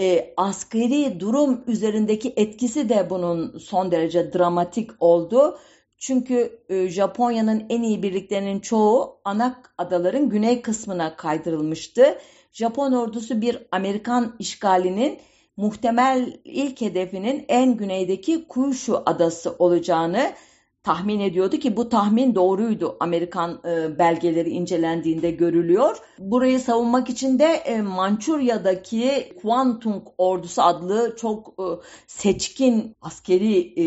[0.00, 5.58] e, askeri durum üzerindeki etkisi de bunun son derece dramatik oldu.
[5.98, 12.18] Çünkü e, Japonya'nın en iyi birliklerinin çoğu Anak adaların güney kısmına kaydırılmıştı.
[12.52, 15.18] Japon ordusu bir Amerikan işgalinin
[15.56, 20.32] muhtemel ilk hedefinin en güneydeki Kuyuşu adası olacağını
[20.88, 22.96] tahmin ediyordu ki bu tahmin doğruydu.
[23.00, 25.96] Amerikan e, belgeleri incelendiğinde görülüyor.
[26.18, 31.64] Burayı savunmak için de e, Mançurya'daki Kwantung ordusu adlı çok e,
[32.06, 33.86] seçkin askeri e,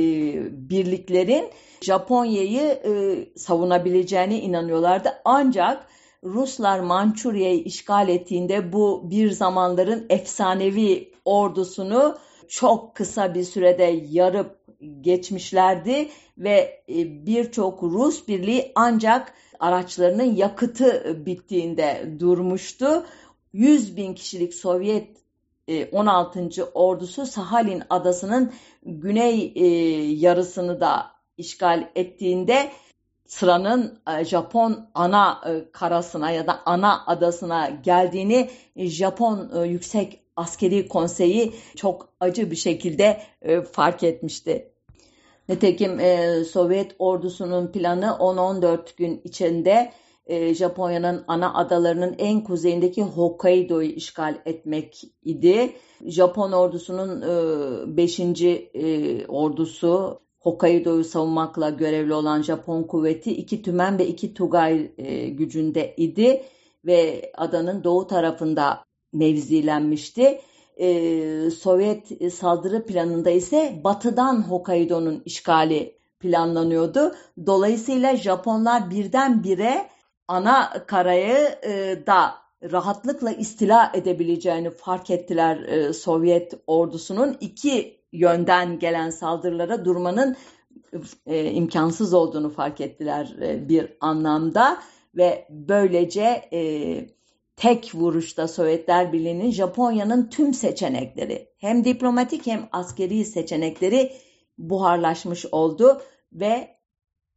[0.70, 1.49] birliklerin
[1.82, 2.91] Japonya'yı e,
[3.36, 5.10] savunabileceğine inanıyorlardı.
[5.26, 5.88] Ancak
[6.24, 12.18] Ruslar Mançurya'yı işgal ettiğinde bu bir zamanların efsanevi ordusunu
[12.52, 14.61] çok kısa bir sürede yarıp
[15.01, 23.05] geçmişlerdi ve e, birçok Rus birliği ancak araçlarının yakıtı bittiğinde durmuştu.
[23.53, 25.17] 100 bin kişilik Sovyet
[25.91, 26.39] 16.
[26.39, 28.53] E, ordusu Sahalin adasının
[28.84, 29.65] güney e,
[30.11, 32.71] yarısını da işgal ettiğinde
[33.27, 42.51] sıranın Japon ana karasına ya da ana adasına geldiğini Japon Yüksek Askeri Konseyi çok acı
[42.51, 43.21] bir şekilde
[43.71, 44.71] fark etmişti.
[45.49, 49.91] Nitekim e, Sovyet ordusunun planı 10-14 gün içinde
[50.25, 55.73] e, Japonya'nın ana adalarının en kuzeyindeki Hokkaido'yu işgal etmek idi.
[56.05, 57.21] Japon ordusunun
[57.97, 58.19] 5.
[58.19, 65.29] E, e, ordusu Hokkaido'yu savunmakla görevli olan Japon kuvveti iki tümen ve iki tugay e,
[65.29, 66.43] gücünde idi
[66.86, 70.41] ve adanın doğu tarafında mevzilenmişti
[70.78, 77.16] e, Sovyet saldırı planında ise batıdan Hokkaido'nun işgali planlanıyordu.
[77.45, 79.89] Dolayısıyla Japonlar birdenbire
[80.28, 82.34] ana karayı e, da
[82.72, 90.36] rahatlıkla istila edebileceğini fark ettiler e, Sovyet ordusunun iki yönden gelen saldırılara durmanın
[91.26, 94.78] e, imkansız olduğunu fark ettiler e, bir anlamda
[95.16, 97.20] ve böylece e,
[97.62, 104.12] tek vuruşta Sovyetler Birliği'nin Japonya'nın tüm seçenekleri hem diplomatik hem askeri seçenekleri
[104.57, 106.01] buharlaşmış oldu
[106.34, 106.78] ve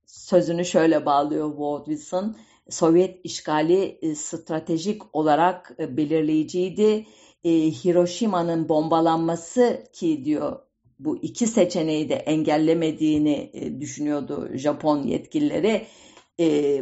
[0.06, 2.36] sözünü şöyle bağlıyor Walt Wilson.
[2.70, 7.06] Sovyet işgali e, stratejik olarak e, belirleyiciydi.
[7.44, 10.58] E, Hiroşima'nın bombalanması ki diyor
[10.98, 15.86] bu iki seçeneği de engellemediğini düşünüyordu Japon yetkilileri.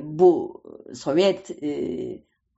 [0.03, 0.63] Bu
[0.95, 1.51] Sovyet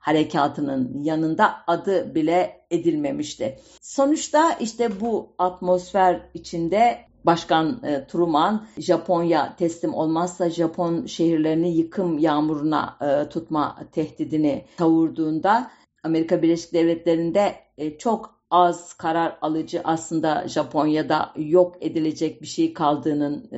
[0.05, 3.59] harekatının yanında adı bile edilmemişti.
[3.81, 12.97] Sonuçta işte bu atmosfer içinde Başkan e, Truman Japonya teslim olmazsa Japon şehirlerini yıkım yağmuruna
[13.01, 15.71] e, tutma tehdidini savurduğunda
[16.03, 23.51] Amerika Birleşik Devletleri'nde e, çok az karar alıcı aslında Japonya'da yok edilecek bir şey kaldığının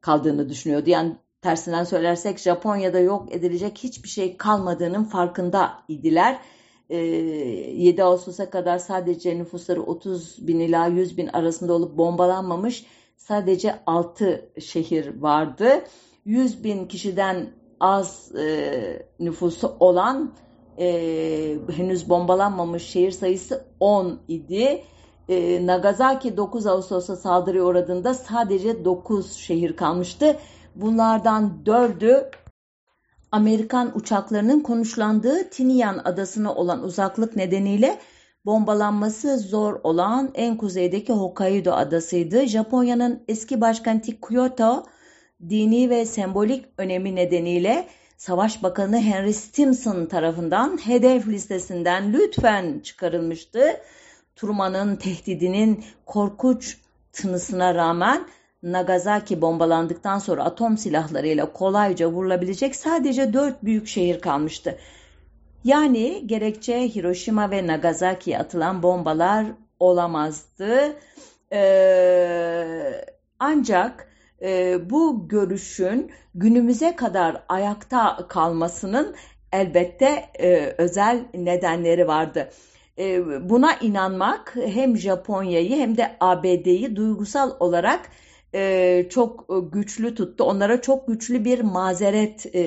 [0.00, 0.90] kaldığını düşünüyordu.
[0.90, 6.38] Yani tersinden söylersek Japonya'da yok edilecek hiçbir şey kalmadığının farkında idiler.
[6.90, 12.86] 7 Ağustos'a kadar sadece nüfusları 30 bin ila 100 bin arasında olup bombalanmamış
[13.16, 15.84] sadece 6 şehir vardı.
[16.24, 20.32] 100 bin kişiden az e, nüfusu olan
[20.78, 24.84] e, henüz bombalanmamış şehir sayısı 10 idi.
[25.28, 30.36] E, Nagasaki 9 Ağustos'a saldırıya uğradığında sadece 9 şehir kalmıştı.
[30.80, 32.30] Bunlardan 4'ü
[33.32, 37.98] Amerikan uçaklarının konuşlandığı Tinian adasına olan uzaklık nedeniyle
[38.46, 42.46] bombalanması zor olan en kuzeydeki Hokkaido adasıydı.
[42.46, 44.86] Japonya'nın eski başkenti Kyoto
[45.48, 53.80] dini ve sembolik önemi nedeniyle Savaş Bakanı Henry Stimson tarafından hedef listesinden lütfen çıkarılmıştı.
[54.36, 56.78] Truman'ın tehdidinin korkunç
[57.12, 58.26] tınısına rağmen
[58.62, 64.78] Nagasaki bombalandıktan sonra atom silahlarıyla kolayca vurulabilecek sadece dört büyük şehir kalmıştı.
[65.64, 69.46] Yani gerekçe Hiroşima ve Nagasaki'ye atılan bombalar
[69.78, 70.96] olamazdı.
[71.52, 73.04] Ee,
[73.38, 74.08] ancak
[74.42, 79.14] e, bu görüşün günümüze kadar ayakta kalmasının
[79.52, 82.50] elbette e, özel nedenleri vardı.
[82.98, 88.00] E, buna inanmak hem Japonya'yı hem de ABD'yi duygusal olarak
[88.54, 90.44] e, çok güçlü tuttu.
[90.44, 92.60] Onlara çok güçlü bir mazeret e,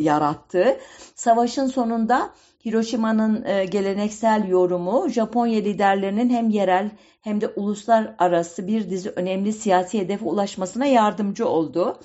[0.00, 0.76] yarattı.
[1.14, 2.30] Savaşın sonunda
[2.64, 6.90] Hiroşima'nın e, geleneksel yorumu Japonya liderlerinin hem yerel
[7.20, 12.00] hem de uluslararası bir dizi önemli siyasi hedefe ulaşmasına yardımcı oldu.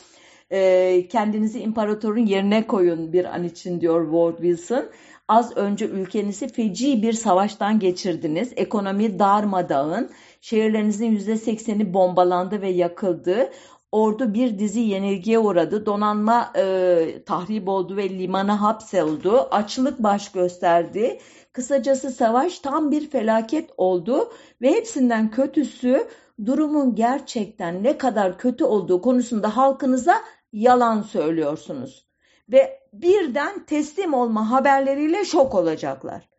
[0.51, 4.86] E, kendinizi imparatorun yerine koyun bir an için diyor Ward Wilson.
[5.28, 8.53] Az önce ülkenizi feci bir savaştan geçirdiniz.
[8.55, 10.09] Ekonomi darmadağın.
[10.45, 13.51] Şehirlerinizin %80'i bombalandı ve yakıldı.
[13.91, 15.85] Ordu bir dizi yenilgiye uğradı.
[15.85, 19.47] Donanma e, tahrip oldu ve limana hapsoldu.
[19.51, 21.19] Açlık baş gösterdi.
[21.53, 26.07] Kısacası savaş tam bir felaket oldu ve hepsinden kötüsü
[26.45, 30.21] durumun gerçekten ne kadar kötü olduğu konusunda halkınıza
[30.53, 32.07] yalan söylüyorsunuz.
[32.49, 36.29] Ve birden teslim olma haberleriyle şok olacaklar.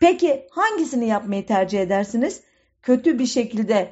[0.00, 2.47] Peki hangisini yapmayı tercih edersiniz?
[2.88, 3.88] Kötü bir şekilde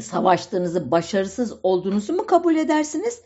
[0.00, 3.20] savaştığınızı, başarısız olduğunuzu mu kabul edersiniz?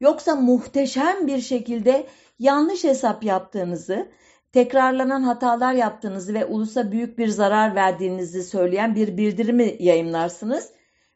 [0.00, 2.06] Yoksa muhteşem bir şekilde
[2.38, 4.08] yanlış hesap yaptığınızı,
[4.52, 10.70] tekrarlanan hatalar yaptığınızı ve ulusa büyük bir zarar verdiğinizi söyleyen bir bildirimi yayımlarsınız.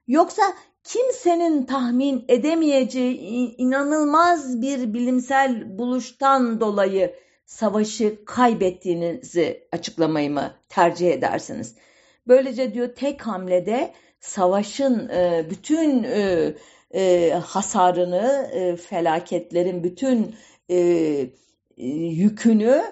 [0.06, 0.42] Yoksa
[0.82, 7.14] kimsenin tahmin edemeyeceği inanılmaz bir bilimsel buluştan dolayı
[7.46, 11.74] savaşı kaybettiğinizi açıklamayı mı tercih edersiniz?
[12.26, 16.54] Böylece diyor tek hamlede savaşın e, bütün e,
[16.94, 18.50] e, hasarını,
[18.88, 20.34] felaketlerin bütün
[21.76, 22.82] yükünü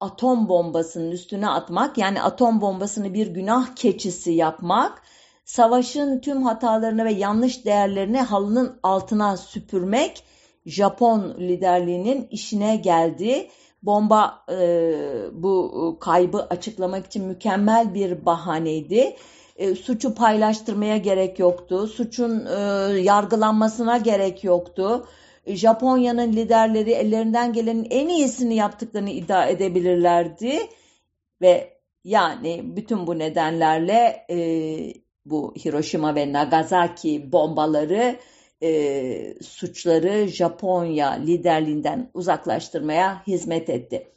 [0.00, 5.02] atom bombasının üstüne atmak yani atom bombasını bir günah keçisi yapmak
[5.44, 10.24] savaşın tüm hatalarını ve yanlış değerlerini halının altına süpürmek
[10.66, 13.48] Japon liderliğinin işine geldi.
[13.82, 14.92] Bomba e,
[15.32, 19.16] bu kaybı açıklamak için mükemmel bir bahaneydi.
[19.56, 21.86] E, suçu paylaştırmaya gerek yoktu.
[21.86, 22.60] Suçun e,
[23.00, 25.06] yargılanmasına gerek yoktu.
[25.46, 30.58] Japonya'nın liderleri ellerinden gelenin en iyisini yaptıklarını iddia edebilirlerdi.
[31.40, 34.38] Ve yani bütün bu nedenlerle e,
[35.24, 38.16] bu Hiroşima ve Nagasaki bombaları
[38.62, 44.08] e, suçları Japonya liderliğinden uzaklaştırmaya hizmet etti.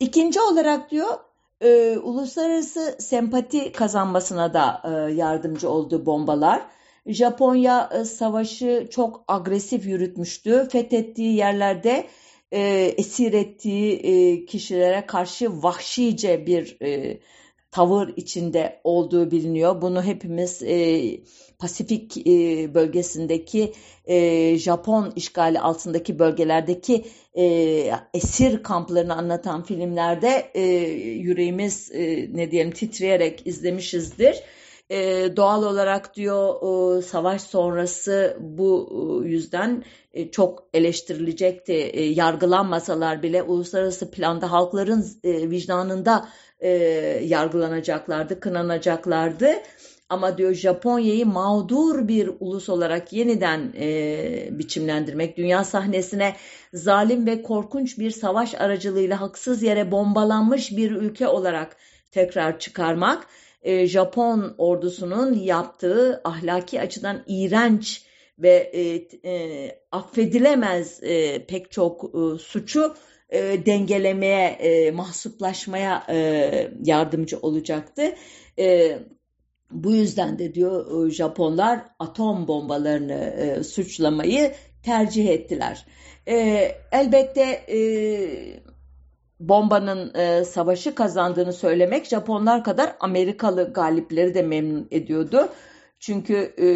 [0.00, 1.18] İkinci olarak diyor
[1.60, 6.62] e, uluslararası sempati kazanmasına da e, yardımcı oldu bombalar.
[7.06, 10.68] Japonya e, savaşı çok agresif yürütmüştü.
[10.72, 12.06] Fethettiği yerlerde
[12.52, 12.60] e,
[12.96, 17.20] esir ettiği e, kişilere karşı vahşice bir e,
[17.70, 19.82] tavır içinde olduğu biliniyor.
[19.82, 21.02] Bunu hepimiz e,
[21.58, 23.72] Pasifik e, bölgesindeki
[24.04, 27.04] e, Japon işgali altındaki bölgelerdeki
[27.34, 27.44] e,
[28.14, 30.62] esir kamplarını anlatan filmlerde e,
[31.00, 34.36] yüreğimiz e, ne diyelim titreyerek izlemişizdir.
[34.90, 34.96] E,
[35.36, 36.54] doğal olarak diyor
[36.98, 38.88] e, savaş sonrası bu
[39.24, 41.72] e, yüzden e, çok eleştirilecekti.
[41.72, 46.28] E, yargılanmasalar bile uluslararası planda halkların e, vicdanında
[46.60, 46.68] e,
[47.24, 49.48] yargılanacaklardı, kınanacaklardı.
[50.08, 56.36] Ama diyor Japonya'yı mağdur bir ulus olarak yeniden e, biçimlendirmek, dünya sahnesine
[56.72, 61.76] zalim ve korkunç bir savaş aracılığıyla haksız yere bombalanmış bir ülke olarak
[62.10, 63.26] tekrar çıkarmak,
[63.62, 68.02] e, Japon ordusunun yaptığı ahlaki açıdan iğrenç
[68.38, 68.82] ve e,
[69.30, 72.94] e, affedilemez e, pek çok e, suçu
[73.30, 78.14] e, dengelemeye, e, mahsuplaşmaya e, yardımcı olacaktı.
[78.58, 78.98] E,
[79.70, 85.86] bu yüzden de diyor e, Japonlar atom bombalarını e, suçlamayı tercih ettiler.
[86.28, 86.36] E,
[86.92, 87.78] elbette e,
[89.40, 95.48] bombanın e, savaşı kazandığını söylemek Japonlar kadar Amerikalı galipleri de memnun ediyordu.
[96.00, 96.68] Çünkü e,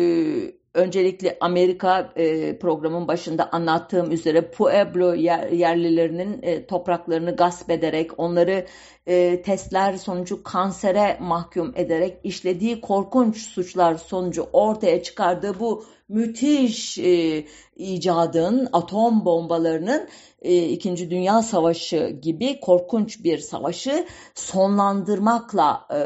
[0.75, 8.67] öncelikle Amerika e, programın başında anlattığım üzere Pueblo yer, yerlilerinin e, topraklarını gasp ederek onları
[9.07, 17.45] e, testler sonucu kansere mahkum ederek işlediği korkunç suçlar sonucu ortaya çıkardığı bu müthiş e,
[17.77, 20.09] icadın atom bombalarının
[20.43, 26.01] e, İkinci Dünya Savaşı gibi korkunç bir savaşı sonlandırmakla e,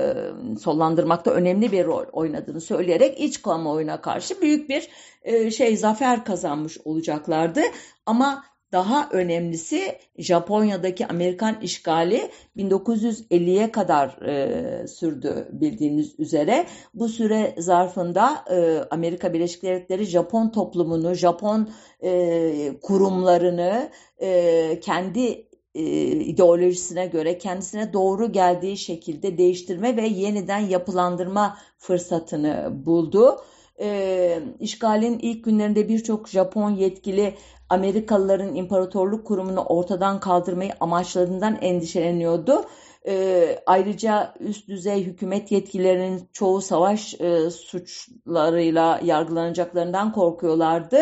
[0.59, 4.88] sonlandırmakta önemli bir rol oynadığını söyleyerek iç kamuoyuna karşı büyük bir
[5.22, 7.61] e, şey zafer kazanmış olacaklardı.
[8.07, 8.44] Ama
[8.77, 16.66] daha önemlisi Japonya'daki Amerikan işgali 1950'ye kadar e, sürdü bildiğiniz üzere.
[16.95, 21.70] Bu süre zarfında e, Amerika Birleşik Devletleri Japon toplumunu, Japon
[22.03, 23.91] e, kurumlarını
[24.22, 33.37] e, kendi e, ideolojisine göre kendisine doğru geldiği şekilde değiştirme ve yeniden yapılandırma fırsatını buldu.
[33.81, 37.35] E, işgalin ilk günlerinde birçok Japon yetkili
[37.68, 42.64] Amerikalıların imparatorluk kurumunu ortadan kaldırmayı amaçladığından endişeleniyordu.
[43.07, 50.99] E, ayrıca üst düzey hükümet yetkililerinin çoğu savaş e, suçlarıyla yargılanacaklarından korkuyorlardı.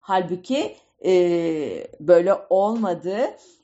[0.00, 1.12] Halbuki e,
[2.00, 3.16] böyle olmadı.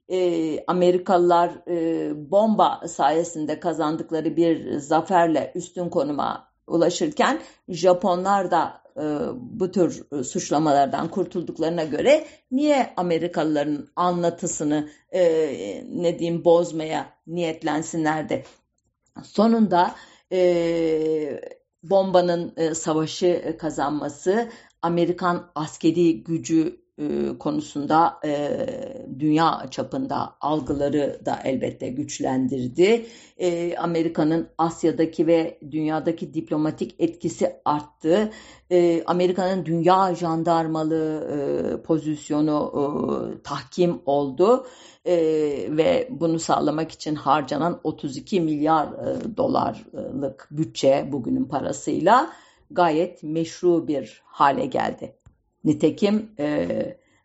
[0.08, 9.02] E, Amerikalılar e, bomba sayesinde kazandıkları bir zaferle üstün konuma ulaşırken Japonlar da e,
[9.36, 15.22] bu tür e, suçlamalardan kurtulduklarına göre niye Amerikalıların anlatısını e,
[15.88, 18.44] ne diyeyim bozmaya niyetlensinler de?
[19.22, 19.94] Sonunda
[20.32, 21.40] e,
[21.82, 24.48] bombanın e, savaşı kazanması
[24.82, 28.66] Amerikan askeri gücü e, konusunda e,
[29.18, 33.06] dünya çapında algıları da elbette güçlendirdi.
[33.38, 38.30] E, Amerika'nın Asya'daki ve dünyadaki diplomatik etkisi arttı.
[38.70, 44.66] E, Amerika'nın dünya jandarmalı e, pozisyonu e, tahkim oldu.
[45.04, 45.16] E,
[45.70, 52.30] ve bunu sağlamak için harcanan 32 milyar e, dolarlık bütçe bugünün parasıyla
[52.70, 55.12] gayet meşru bir hale geldi.
[55.66, 56.68] Nitekim e,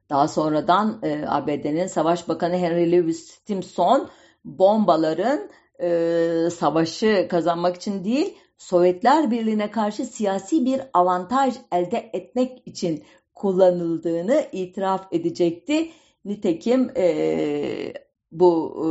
[0.10, 4.10] daha sonradan e, ABD'nin Savaş Bakanı Henry Louis Stimson
[4.46, 5.50] bombaların
[5.82, 14.46] e, savaşı kazanmak için değil Sovyetler Birliği'ne karşı siyasi bir avantaj elde etmek için kullanıldığını
[14.52, 15.89] itiraf edecekti.
[16.26, 17.94] Nitekim e,
[18.32, 18.88] bu e,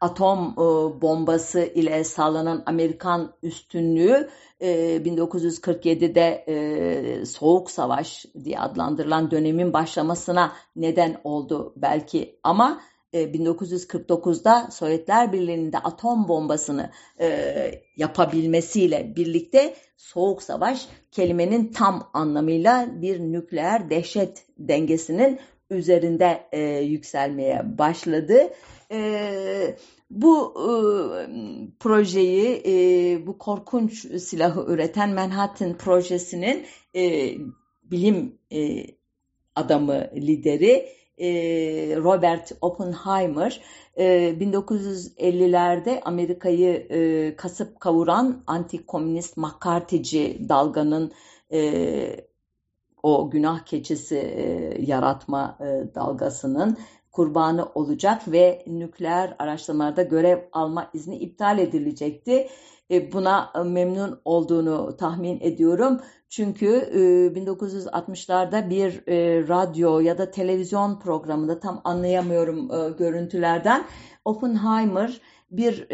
[0.00, 0.56] atom e,
[1.02, 4.28] bombası ile sağlanan Amerikan üstünlüğü
[4.60, 12.80] 1947'de e, Soğuk Savaş diye adlandırılan dönemin başlamasına neden oldu belki ama
[13.14, 16.90] 1949'da Sovyetler Birliği'nin de atom bombasını
[17.96, 25.38] yapabilmesiyle birlikte Soğuk Savaş kelimenin tam anlamıyla bir nükleer dehşet dengesinin
[25.70, 26.48] üzerinde
[26.82, 28.50] yükselmeye başladı.
[28.90, 29.80] Evet
[30.10, 30.70] bu e,
[31.80, 36.66] projeyi, e, bu korkunç silahı üreten Manhattan projesinin
[36.96, 37.32] e,
[37.84, 38.86] bilim e,
[39.54, 41.28] adamı, lideri e,
[41.96, 43.60] Robert Oppenheimer
[43.96, 44.04] e,
[44.40, 51.12] 1950'lerde Amerika'yı e, kasıp kavuran anti-komünist McCarthy'ci dalganın
[51.52, 52.28] e,
[53.02, 56.78] o günah keçisi e, yaratma e, dalgasının
[57.18, 62.48] kurbanı olacak ve nükleer araştırmalarda görev alma izni iptal edilecekti.
[62.90, 66.00] E, buna memnun olduğunu tahmin ediyorum.
[66.28, 66.66] Çünkü
[67.36, 69.02] 1960'larda bir
[69.48, 73.84] radyo ya da televizyon programında tam anlayamıyorum görüntülerden
[74.24, 75.88] Oppenheimer bir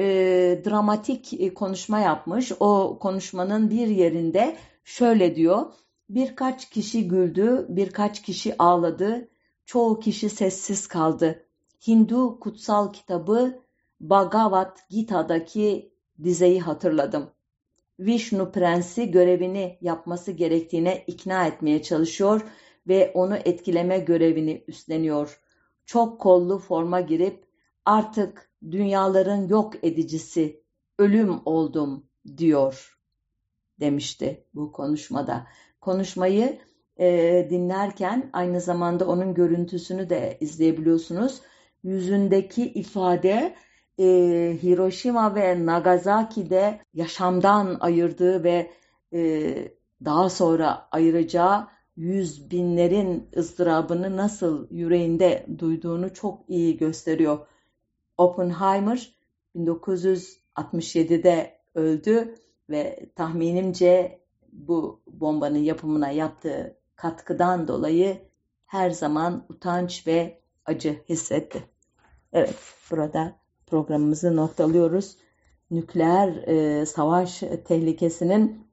[0.65, 2.53] dramatik konuşma yapmış.
[2.61, 5.63] O konuşmanın bir yerinde şöyle diyor.
[6.09, 9.29] Birkaç kişi güldü, birkaç kişi ağladı,
[9.67, 11.47] çoğu kişi sessiz kaldı.
[11.87, 13.63] Hindu kutsal kitabı
[14.01, 15.93] Bhagavad Gita'daki
[16.23, 17.31] dizeyi hatırladım.
[18.01, 22.41] Vishnu prensi görevini yapması gerektiğine ikna etmeye çalışıyor
[22.89, 25.41] ve onu etkileme görevini üstleniyor.
[25.87, 27.45] Çok kollu forma girip
[27.85, 30.63] artık dünyaların yok edicisi
[30.99, 32.07] ölüm oldum
[32.37, 32.99] diyor
[33.81, 35.47] demişti bu konuşmada
[35.81, 36.59] konuşmayı
[37.01, 41.41] e, dinlerken aynı zamanda onun görüntüsünü de izleyebiliyorsunuz.
[41.83, 43.55] Yüzündeki ifade
[43.99, 44.05] e,
[44.63, 48.71] Hiroşima ve Nagasaki'de yaşamdan ayırdığı ve
[49.13, 49.55] e,
[50.05, 57.47] daha sonra ayıracağı yüz binlerin ızdırabını nasıl yüreğinde duyduğunu çok iyi gösteriyor.
[58.19, 59.17] Oppenheimer
[59.57, 62.35] 1967'de öldü
[62.71, 64.21] ve tahminimce
[64.53, 68.19] bu bombanın yapımına yaptığı katkıdan dolayı
[68.67, 71.65] her zaman utanç ve acı hissetti.
[72.33, 72.55] Evet,
[72.91, 73.37] burada
[73.67, 75.17] programımızı noktalıyoruz.
[75.71, 78.67] Nükleer e, savaş tehlikesinin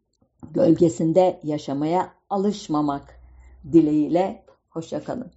[0.52, 3.20] gölgesinde yaşamaya alışmamak
[3.72, 5.32] dileğiyle hoşçakalın.